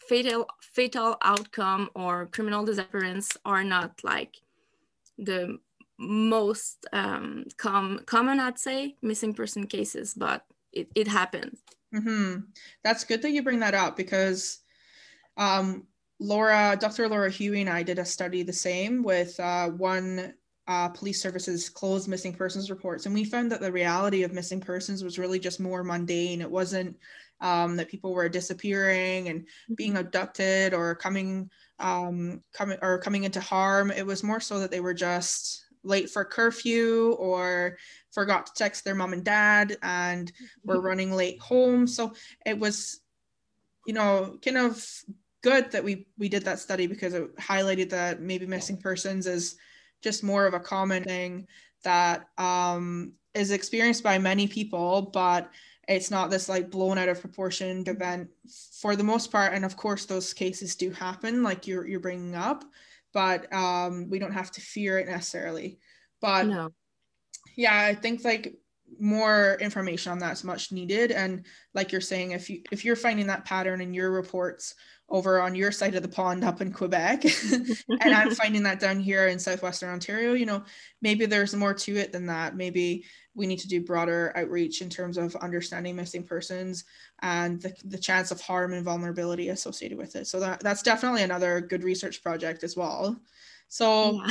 fatal 0.08 0.48
fatal 0.62 1.18
outcome 1.22 1.90
or 1.96 2.28
criminal 2.28 2.66
disappearance 2.66 3.36
are 3.46 3.64
not 3.64 4.00
like 4.04 4.38
the 5.18 5.60
most 5.98 6.86
um, 6.94 7.46
com- 7.58 8.02
common, 8.06 8.40
I'd 8.40 8.60
say, 8.60 8.96
missing 9.02 9.34
person 9.34 9.66
cases, 9.66 10.14
but 10.14 10.46
it, 10.72 10.90
it 10.96 11.08
happens. 11.08 11.60
Mm-hmm. 11.94 12.42
That's 12.84 13.04
good 13.04 13.22
that 13.22 13.32
you 13.32 13.42
bring 13.42 13.60
that 13.62 13.74
up 13.74 13.98
because 13.98 14.60
um, 15.38 15.88
Laura, 16.20 16.78
Dr. 16.80 17.08
Laura 17.08 17.30
Huey 17.30 17.62
and 17.62 17.70
I 17.70 17.84
did 17.84 18.00
a 18.00 18.06
study 18.06 18.44
the 18.44 18.54
same 18.54 19.04
with 19.04 19.40
uh, 19.40 19.70
one 19.70 20.34
uh, 20.68 20.90
police 20.90 21.22
services 21.22 21.70
closed 21.70 22.08
missing 22.08 22.34
persons 22.34 22.70
reports, 22.70 23.06
and 23.06 23.16
we 23.16 23.24
found 23.24 23.52
that 23.52 23.62
the 23.62 23.72
reality 23.72 24.24
of 24.24 24.34
missing 24.34 24.60
persons 24.60 25.04
was 25.04 25.18
really 25.18 25.40
just 25.40 25.60
more 25.60 25.84
mundane. 25.84 26.42
It 26.42 26.52
wasn't 26.52 26.98
um, 27.42 27.76
that 27.76 27.90
people 27.90 28.14
were 28.14 28.30
disappearing 28.30 29.30
and 29.30 29.46
being 29.76 29.92
mm-hmm. 29.92 30.02
abducted 30.02 30.74
or 30.74 30.96
coming 30.96 31.50
um, 31.80 32.42
coming 32.54 32.78
or 32.82 33.00
coming 33.00 33.24
into 33.24 33.40
harm. 33.40 33.92
It 33.92 34.06
was 34.06 34.24
more 34.24 34.40
so 34.40 34.60
that 34.60 34.72
they 34.72 34.80
were 34.80 34.94
just 34.94 35.66
late 35.84 36.10
for 36.10 36.26
curfew 36.26 37.14
or 37.14 37.78
forgot 38.12 38.48
to 38.48 38.54
text 38.56 38.84
their 38.84 38.96
mom 38.96 39.14
and 39.14 39.24
dad 39.24 39.78
and 39.84 40.32
were 40.64 40.76
mm-hmm. 40.76 40.86
running 40.86 41.12
late 41.12 41.40
home. 41.40 41.88
So 41.88 42.14
it 42.46 42.58
was, 42.58 43.00
you 43.86 43.94
know, 43.94 44.38
kind 44.44 44.58
of 44.58 44.86
good 45.44 45.72
that 45.72 45.84
we 45.84 46.08
we 46.18 46.30
did 46.30 46.44
that 46.46 46.60
study 46.60 46.88
because 46.88 47.14
it 47.14 47.36
highlighted 47.38 47.90
that 47.92 48.22
maybe 48.22 48.46
missing 48.46 48.78
persons 48.78 49.28
is 49.28 49.56
just 50.02 50.24
more 50.24 50.46
of 50.46 50.54
a 50.54 50.60
common 50.60 51.04
thing 51.04 51.48
that 51.84 52.28
um, 52.38 53.14
is 53.34 53.52
experienced 53.52 54.04
by 54.04 54.18
many 54.18 54.48
people, 54.48 55.04
but 55.14 55.50
it's 55.88 56.12
not 56.12 56.30
this 56.30 56.50
like 56.50 56.70
blown 56.70 56.98
out 56.98 57.10
of 57.10 57.22
proportion 57.22 57.84
event 57.88 58.30
for 58.82 58.96
the 58.96 59.04
most 59.04 59.32
part. 59.32 59.54
And 59.54 59.64
of 59.64 59.78
course, 59.78 60.06
those 60.06 60.34
cases 60.34 60.76
do 60.76 60.92
happen, 60.92 61.44
like 61.44 61.66
you're 61.66 61.88
you're 61.88 62.00
bringing 62.00 62.36
up, 62.36 62.64
but 63.14 63.52
um, 63.54 64.10
we 64.10 64.20
don't 64.20 64.34
have 64.34 64.52
to 64.52 64.62
fear 64.62 65.00
it 65.00 65.08
necessarily. 65.08 65.80
But 66.20 66.48
no. 66.48 66.74
yeah, 67.56 67.80
I 67.80 67.96
think 67.96 68.24
like 68.24 68.56
more 69.00 69.58
information 69.60 70.12
on 70.12 70.20
that 70.20 70.34
is 70.34 70.44
much 70.44 70.72
needed. 70.72 71.12
And 71.12 71.46
like 71.74 71.92
you're 71.92 72.02
saying 72.02 72.32
if 72.32 72.50
you 72.50 72.62
if 72.72 72.84
you're 72.86 72.96
finding 72.96 73.28
that 73.28 73.46
pattern 73.46 73.82
in 73.82 73.94
your 73.94 74.12
reports 74.12 74.76
over 75.10 75.42
on 75.42 75.56
your 75.56 75.72
side 75.72 75.96
of 75.96 76.02
the 76.02 76.08
pond 76.08 76.44
up 76.44 76.60
in 76.60 76.72
Quebec 76.72 77.24
and 78.02 78.14
I'm 78.14 78.32
finding 78.36 78.64
that 78.64 78.82
down 78.82 79.00
here 79.00 79.28
in 79.28 79.40
southwestern 79.40 79.90
Ontario 79.90 80.34
you 80.34 80.46
know 80.46 80.66
maybe 81.02 81.26
there's 81.26 81.56
more 81.56 81.74
to 81.74 81.96
it 81.96 82.12
than 82.12 82.26
that. 82.26 82.56
Maybe 82.56 83.06
we 83.34 83.48
need 83.48 83.60
to 83.60 83.68
do 83.68 83.86
broader 83.86 84.34
outreach 84.36 84.82
in 84.82 84.90
terms 84.90 85.18
of 85.18 85.36
understanding 85.38 85.96
missing 85.96 86.24
persons 86.24 86.84
and 87.22 87.62
the, 87.62 87.74
the 87.86 87.98
chance 87.98 88.32
of 88.32 88.42
harm 88.42 88.74
and 88.74 88.84
vulnerability 88.84 89.50
associated 89.50 89.98
with 89.98 90.16
it. 90.16 90.28
So 90.28 90.40
that 90.40 90.60
that's 90.60 90.82
definitely 90.82 91.24
another 91.24 91.62
good 91.62 91.84
research 91.84 92.22
project 92.22 92.64
as 92.64 92.76
well 92.76 93.22
so, 93.68 94.22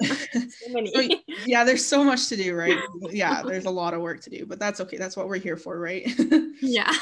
yeah. 0.00 0.14
so, 0.94 1.08
yeah, 1.46 1.64
there's 1.64 1.84
so 1.84 2.02
much 2.02 2.28
to 2.28 2.36
do, 2.36 2.54
right? 2.54 2.78
Yeah, 3.10 3.42
there's 3.42 3.66
a 3.66 3.70
lot 3.70 3.94
of 3.94 4.00
work 4.00 4.20
to 4.22 4.30
do, 4.30 4.46
but 4.46 4.58
that's 4.58 4.80
okay. 4.80 4.96
That's 4.96 5.16
what 5.16 5.28
we're 5.28 5.38
here 5.38 5.56
for, 5.56 5.78
right? 5.78 6.06
yeah. 6.60 6.92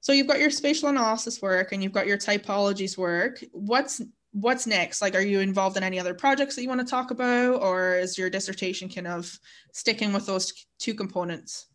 so 0.00 0.12
you've 0.12 0.26
got 0.26 0.40
your 0.40 0.50
spatial 0.50 0.88
analysis 0.88 1.40
work 1.40 1.72
and 1.72 1.82
you've 1.82 1.92
got 1.92 2.06
your 2.06 2.18
typologies 2.18 2.98
work. 2.98 3.42
What's 3.52 4.02
what's 4.32 4.66
next? 4.66 5.02
Like, 5.02 5.14
are 5.14 5.22
you 5.22 5.40
involved 5.40 5.76
in 5.76 5.82
any 5.82 6.00
other 6.00 6.14
projects 6.14 6.56
that 6.56 6.62
you 6.62 6.68
want 6.68 6.80
to 6.80 6.86
talk 6.86 7.10
about, 7.10 7.62
or 7.62 7.94
is 7.98 8.18
your 8.18 8.30
dissertation 8.30 8.88
kind 8.88 9.06
of 9.06 9.38
sticking 9.72 10.12
with 10.12 10.26
those 10.26 10.52
two 10.78 10.94
components? 10.94 11.66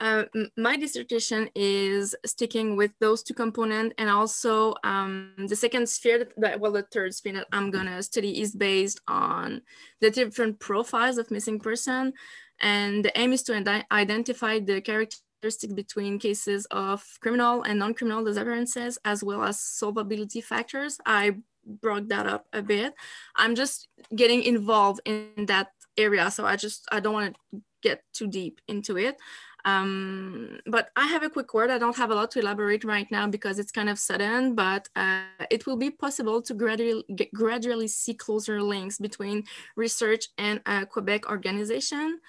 Uh, 0.00 0.24
my 0.56 0.76
dissertation 0.76 1.48
is 1.54 2.14
sticking 2.26 2.76
with 2.76 2.92
those 3.00 3.22
two 3.22 3.34
components 3.34 3.94
and 3.98 4.08
also 4.10 4.74
um, 4.84 5.32
the 5.48 5.56
second 5.56 5.88
sphere 5.88 6.26
that 6.36 6.60
well 6.60 6.72
the 6.72 6.82
third 6.92 7.14
sphere 7.14 7.32
that 7.32 7.46
i'm 7.52 7.70
gonna 7.70 8.02
study 8.02 8.40
is 8.40 8.54
based 8.54 9.00
on 9.08 9.60
the 10.00 10.10
different 10.10 10.60
profiles 10.60 11.18
of 11.18 11.30
missing 11.30 11.58
person. 11.58 12.12
And 12.60 13.04
the 13.04 13.18
aim 13.18 13.32
is 13.32 13.42
to 13.44 13.84
identify 13.90 14.60
the 14.60 14.80
characteristic 14.80 15.74
between 15.74 16.18
cases 16.18 16.66
of 16.70 17.04
criminal 17.20 17.62
and 17.62 17.78
non-criminal 17.78 18.24
disappearances 18.24 18.98
as 19.04 19.24
well 19.24 19.42
as 19.42 19.58
solvability 19.58 20.42
factors. 20.42 20.98
I 21.04 21.36
brought 21.66 22.08
that 22.08 22.26
up 22.26 22.46
a 22.52 22.62
bit. 22.62 22.94
I'm 23.36 23.54
just 23.54 23.88
getting 24.14 24.42
involved 24.42 25.00
in 25.04 25.46
that 25.46 25.68
area 25.96 26.30
so 26.30 26.44
i 26.44 26.56
just 26.56 26.86
i 26.90 27.00
don't 27.00 27.14
want 27.14 27.36
to 27.52 27.62
get 27.82 28.02
too 28.12 28.26
deep 28.26 28.60
into 28.66 28.96
it 28.96 29.16
um, 29.64 30.58
but 30.66 30.90
I 30.96 31.06
have 31.06 31.22
a 31.22 31.30
quick 31.30 31.54
word. 31.54 31.70
I 31.70 31.78
don't 31.78 31.96
have 31.96 32.10
a 32.10 32.14
lot 32.14 32.30
to 32.32 32.40
elaborate 32.40 32.84
right 32.84 33.10
now 33.10 33.26
because 33.26 33.58
it's 33.58 33.72
kind 33.72 33.88
of 33.88 33.98
sudden, 33.98 34.54
but 34.54 34.88
uh, 34.94 35.22
it 35.50 35.66
will 35.66 35.76
be 35.76 35.90
possible 35.90 36.42
to 36.42 36.54
gradually, 36.54 37.04
gradually 37.34 37.88
see 37.88 38.14
closer 38.14 38.62
links 38.62 38.98
between 38.98 39.44
research 39.76 40.28
and 40.36 40.60
Quebec 40.90 41.30
organization, 41.30 42.20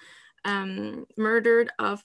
um, 0.44 1.06
Murdered 1.18 1.70
of 1.78 2.02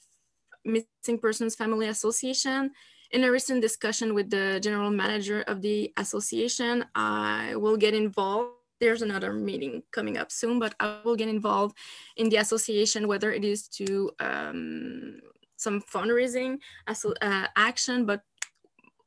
Missing 0.65 1.19
Persons 1.19 1.55
Family 1.55 1.87
Association. 1.87 2.71
In 3.11 3.23
a 3.25 3.31
recent 3.31 3.61
discussion 3.61 4.13
with 4.13 4.29
the 4.29 4.59
general 4.61 4.89
manager 4.89 5.41
of 5.41 5.61
the 5.61 5.91
association, 5.97 6.85
I 6.95 7.55
will 7.55 7.75
get 7.75 7.93
involved 7.93 8.60
there's 8.81 9.03
another 9.03 9.31
meeting 9.31 9.83
coming 9.91 10.17
up 10.17 10.31
soon, 10.31 10.59
but 10.59 10.73
I 10.79 10.99
will 11.05 11.15
get 11.15 11.29
involved 11.29 11.77
in 12.17 12.27
the 12.29 12.37
association, 12.37 13.07
whether 13.07 13.31
it 13.31 13.45
is 13.45 13.67
to 13.79 14.09
um, 14.19 15.19
some 15.55 15.81
fundraising 15.81 16.57
uh, 16.87 17.47
action. 17.55 18.05
But 18.05 18.21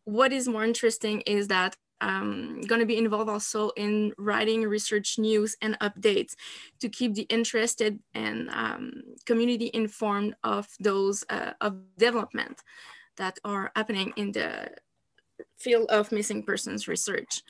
what 0.05 0.33
is 0.33 0.49
more 0.49 0.65
interesting 0.65 1.21
is 1.23 1.49
that 1.49 1.77
I'm 2.01 2.61
going 2.63 2.81
to 2.81 2.87
be 2.87 2.99
involved 2.99 3.31
also 3.31 3.71
in 3.77 4.13
writing 4.19 4.63
research 4.63 5.19
news 5.19 5.57
and 5.61 5.79
updates 5.81 6.35
to 6.81 6.89
keep 6.89 7.15
the 7.15 7.23
interested 7.23 7.99
and 8.15 8.51
um, 8.51 9.03
community 9.27 9.71
informed 9.75 10.35
of 10.45 10.69
those 10.79 11.25
uh, 11.31 11.53
of 11.61 11.77
development 11.99 12.61
that 13.17 13.39
are 13.45 13.73
happening 13.75 14.13
in 14.17 14.33
the 14.33 14.71
field 15.57 15.89
of 15.91 16.13
missing 16.13 16.43
persons 16.43 16.87
research. 16.87 17.43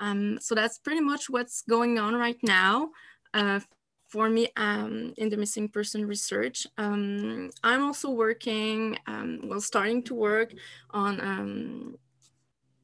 Um, 0.00 0.38
so 0.40 0.54
that's 0.54 0.78
pretty 0.78 1.00
much 1.00 1.28
what's 1.28 1.62
going 1.62 1.98
on 1.98 2.14
right 2.14 2.38
now 2.42 2.90
uh, 3.34 3.60
for 4.08 4.28
me 4.28 4.48
um, 4.56 5.12
in 5.16 5.28
the 5.28 5.36
missing 5.36 5.68
person 5.68 6.06
research. 6.06 6.66
Um, 6.78 7.50
I'm 7.62 7.82
also 7.82 8.10
working, 8.10 8.98
um, 9.06 9.40
well, 9.44 9.60
starting 9.60 10.02
to 10.04 10.14
work 10.14 10.52
on, 10.90 11.20
um, 11.20 11.96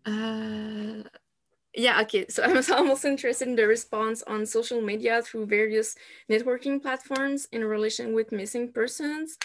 uh, 0.07 1.09
yeah, 1.75 2.01
okay. 2.03 2.27
So 2.29 2.43
I 2.45 2.53
was 2.53 2.71
almost 2.71 3.05
interested 3.05 3.49
in 3.49 3.57
the 3.57 3.67
response 3.67 4.23
on 4.27 4.47
social 4.47 4.81
media 4.81 5.23
through 5.23 5.47
various 5.47 5.97
networking 6.31 6.81
platforms 6.81 7.49
in 7.53 7.65
relation 7.65 8.15
with 8.15 8.33
missing 8.33 8.73
persons. 8.73 9.39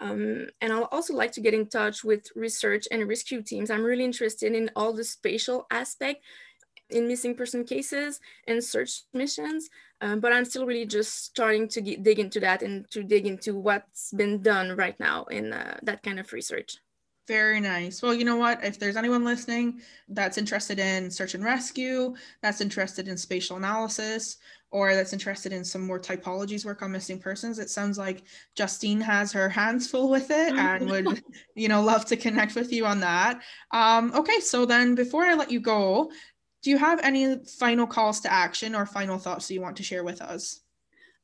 Um, 0.00 0.48
and 0.60 0.72
I'll 0.72 0.88
also 0.90 1.14
like 1.14 1.32
to 1.32 1.40
get 1.40 1.54
in 1.54 1.68
touch 1.68 2.04
with 2.04 2.26
research 2.34 2.86
and 2.90 3.08
rescue 3.08 3.42
teams. 3.42 3.70
I'm 3.70 3.84
really 3.84 4.04
interested 4.04 4.52
in 4.52 4.70
all 4.74 4.92
the 4.92 5.04
spatial 5.04 5.66
aspect 5.70 6.22
in 6.90 7.08
missing 7.08 7.34
person 7.34 7.64
cases 7.64 8.20
and 8.46 8.62
search 8.62 9.02
missions, 9.12 9.68
um, 10.00 10.20
but 10.20 10.32
I'm 10.32 10.44
still 10.44 10.66
really 10.66 10.86
just 10.86 11.24
starting 11.24 11.68
to 11.68 11.80
get, 11.80 12.02
dig 12.02 12.18
into 12.18 12.40
that 12.40 12.62
and 12.62 12.88
to 12.90 13.02
dig 13.02 13.26
into 13.26 13.56
what's 13.56 14.12
been 14.12 14.42
done 14.42 14.76
right 14.76 14.98
now 15.00 15.24
in 15.24 15.52
uh, 15.52 15.78
that 15.82 16.02
kind 16.02 16.20
of 16.20 16.32
research. 16.32 16.76
Very 17.26 17.58
nice. 17.58 18.02
Well, 18.02 18.12
you 18.12 18.26
know 18.26 18.36
what? 18.36 18.62
If 18.62 18.78
there's 18.78 18.96
anyone 18.96 19.24
listening 19.24 19.80
that's 20.08 20.36
interested 20.36 20.78
in 20.78 21.10
search 21.10 21.34
and 21.34 21.42
rescue, 21.42 22.14
that's 22.42 22.60
interested 22.60 23.08
in 23.08 23.16
spatial 23.16 23.56
analysis, 23.56 24.36
or 24.70 24.94
that's 24.94 25.14
interested 25.14 25.50
in 25.50 25.64
some 25.64 25.86
more 25.86 25.98
typologies 25.98 26.66
work 26.66 26.82
on 26.82 26.92
missing 26.92 27.18
persons, 27.18 27.58
it 27.58 27.70
sounds 27.70 27.96
like 27.96 28.24
Justine 28.56 29.00
has 29.00 29.32
her 29.32 29.48
hands 29.48 29.88
full 29.88 30.10
with 30.10 30.30
it 30.30 30.52
and 30.52 30.90
would, 30.90 31.22
you 31.54 31.68
know, 31.68 31.80
love 31.80 32.04
to 32.06 32.16
connect 32.16 32.56
with 32.56 32.70
you 32.72 32.84
on 32.84 33.00
that. 33.00 33.40
Um, 33.70 34.12
okay, 34.14 34.40
so 34.40 34.66
then 34.66 34.94
before 34.94 35.24
I 35.24 35.32
let 35.32 35.50
you 35.50 35.60
go, 35.60 36.10
do 36.64 36.70
you 36.70 36.78
have 36.78 36.98
any 37.02 37.44
final 37.44 37.86
calls 37.86 38.20
to 38.20 38.32
action 38.32 38.74
or 38.74 38.86
final 38.86 39.18
thoughts 39.18 39.46
that 39.46 39.54
you 39.54 39.60
want 39.60 39.76
to 39.76 39.82
share 39.82 40.02
with 40.02 40.22
us? 40.22 40.62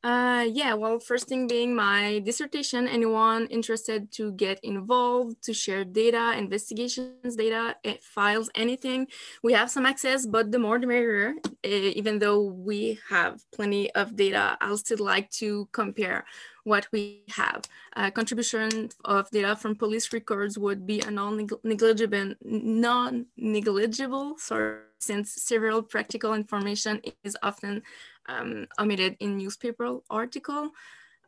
Uh, 0.02 0.46
yeah, 0.50 0.72
well, 0.72 0.98
first 0.98 1.28
thing 1.28 1.46
being 1.46 1.74
my 1.74 2.20
dissertation, 2.20 2.88
anyone 2.88 3.46
interested 3.48 4.10
to 4.10 4.32
get 4.32 4.58
involved, 4.62 5.42
to 5.42 5.52
share 5.52 5.84
data, 5.84 6.34
investigations 6.38 7.36
data, 7.36 7.76
eh, 7.84 7.96
files, 8.00 8.48
anything, 8.54 9.06
we 9.42 9.52
have 9.52 9.70
some 9.70 9.84
access, 9.84 10.24
but 10.26 10.52
the 10.52 10.58
more 10.58 10.78
the 10.78 10.86
merrier. 10.86 11.34
Uh, 11.62 11.68
even 11.68 12.18
though 12.18 12.42
we 12.42 12.98
have 13.10 13.42
plenty 13.50 13.90
of 13.94 14.16
data, 14.16 14.56
I'll 14.62 14.78
still 14.78 15.04
like 15.04 15.30
to 15.32 15.68
compare 15.72 16.24
what 16.64 16.86
we 16.92 17.22
have. 17.30 17.62
Uh, 17.96 18.10
contribution 18.10 18.90
of 19.04 19.30
data 19.30 19.56
from 19.56 19.74
police 19.74 20.12
records 20.12 20.58
would 20.58 20.86
be 20.86 21.00
a 21.00 21.10
non-negligible, 21.10 22.34
non-negligible, 22.42 24.38
sorry, 24.38 24.78
since 24.98 25.32
several 25.32 25.82
practical 25.82 26.34
information 26.34 27.00
is 27.24 27.36
often 27.42 27.82
um, 28.28 28.66
omitted 28.78 29.16
in 29.20 29.38
newspaper 29.38 29.98
article. 30.10 30.70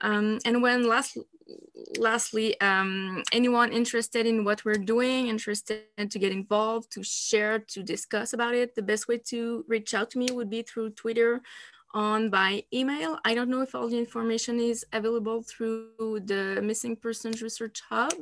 Um, 0.03 0.39
and 0.45 0.61
when 0.63 0.89
last, 0.89 1.17
lastly, 1.99 2.61
um, 2.61 3.23
anyone 3.33 3.73
interested 3.73 4.27
in 4.27 4.45
what 4.45 4.65
we're 4.65 4.75
doing, 4.75 5.29
interested 5.29 5.85
to 5.97 6.19
get 6.19 6.33
involved, 6.33 6.91
to 6.93 7.03
share, 7.05 7.61
to 7.61 7.83
discuss 7.83 8.33
about 8.33 8.55
it, 8.55 8.75
the 8.75 8.83
best 8.83 9.07
way 9.07 9.19
to 9.19 9.65
reach 9.69 9.95
out 9.95 10.11
to 10.11 10.19
me 10.19 10.29
would 10.33 10.51
be 10.51 10.63
through 10.63 10.91
Twitter 10.91 11.41
on 11.95 12.31
by 12.31 12.65
email. 12.73 13.19
I 13.25 13.35
don't 13.35 13.51
know 13.51 13.63
if 13.63 13.75
all 13.75 13.89
the 13.89 13.99
information 13.99 14.61
is 14.61 14.85
available 14.93 15.43
through 15.43 16.21
the 16.25 16.61
Missing 16.63 16.97
Persons 16.97 17.43
Research 17.43 17.81
Hub, 17.89 18.15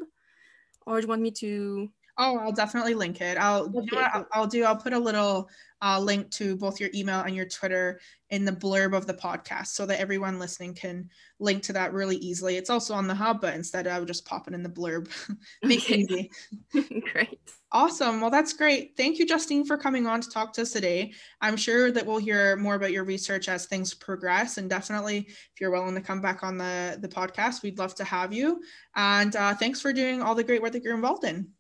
or 0.87 1.01
do 1.01 1.05
you 1.05 1.09
want 1.09 1.23
me 1.23 1.31
to? 1.33 1.91
Oh, 2.23 2.37
I'll 2.37 2.53
definitely 2.53 2.93
link 2.93 3.23
it. 3.23 3.39
I'll 3.39 3.63
okay. 3.63 3.79
you 3.91 3.99
know 3.99 4.07
I'll, 4.13 4.27
I'll, 4.33 4.47
do. 4.47 4.65
I'll 4.65 4.77
put 4.77 4.93
a 4.93 4.99
little 4.99 5.49
uh, 5.81 5.99
link 5.99 6.31
to 6.33 6.55
both 6.55 6.79
your 6.79 6.91
email 6.95 7.21
and 7.21 7.35
your 7.35 7.47
Twitter 7.47 7.99
in 8.29 8.45
the 8.45 8.53
blurb 8.53 8.95
of 8.95 9.07
the 9.07 9.15
podcast, 9.15 9.69
so 9.69 9.87
that 9.87 9.99
everyone 9.99 10.39
listening 10.39 10.75
can 10.75 11.09
link 11.39 11.63
to 11.63 11.73
that 11.73 11.95
really 11.95 12.17
easily. 12.17 12.59
It's 12.59 12.69
also 12.69 12.93
on 12.93 13.07
the 13.07 13.15
hub, 13.15 13.41
but 13.41 13.55
instead 13.55 13.87
I 13.87 13.99
would 13.99 14.07
just 14.07 14.27
pop 14.27 14.47
it 14.47 14.53
in 14.53 14.63
the 14.63 14.69
blurb. 14.69 15.11
Make 15.63 15.91
it 15.91 16.01
easy. 16.01 16.31
Great. 17.13 17.41
Awesome. 17.73 18.21
Well, 18.21 18.31
that's 18.31 18.53
great. 18.53 18.97
Thank 18.97 19.21
you, 19.21 19.27
Justine, 19.27 19.65
for 19.65 19.79
coming 19.79 20.05
on 20.09 20.21
to 20.21 20.29
talk 20.29 20.53
to 20.55 20.63
us 20.63 20.73
today. 20.73 21.13
I'm 21.41 21.57
sure 21.57 21.93
that 21.93 22.05
we'll 22.05 22.19
hear 22.19 22.57
more 22.57 22.75
about 22.75 22.91
your 22.91 23.05
research 23.05 23.49
as 23.49 23.67
things 23.67 23.95
progress. 23.95 24.59
And 24.59 24.69
definitely, 24.69 25.19
if 25.29 25.61
you're 25.61 25.71
willing 25.71 25.95
to 25.95 26.01
come 26.01 26.21
back 26.21 26.43
on 26.43 26.59
the, 26.59 26.99
the 27.01 27.07
podcast, 27.07 27.63
we'd 27.63 27.79
love 27.79 27.95
to 27.95 28.05
have 28.05 28.33
you. 28.33 28.61
And 28.97 29.37
uh, 29.37 29.55
thanks 29.55 29.81
for 29.81 29.93
doing 29.93 30.21
all 30.21 30.35
the 30.35 30.43
great 30.43 30.61
work 30.61 30.73
that 30.73 30.83
you're 30.83 30.97
involved 30.97 31.23
in. 31.23 31.51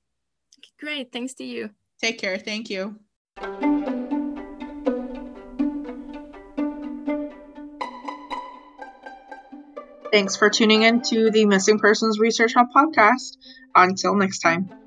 Great. 0.80 1.12
Thanks 1.12 1.34
to 1.34 1.44
you. 1.44 1.70
Take 2.00 2.18
care. 2.18 2.38
Thank 2.38 2.70
you. 2.70 2.98
Thanks 10.10 10.36
for 10.36 10.50
tuning 10.50 10.82
in 10.82 11.02
to 11.02 11.30
the 11.30 11.44
Missing 11.44 11.78
Persons 11.78 12.18
Research 12.18 12.54
Hub 12.54 12.68
podcast. 12.74 13.36
Until 13.74 14.16
next 14.16 14.40
time. 14.40 14.79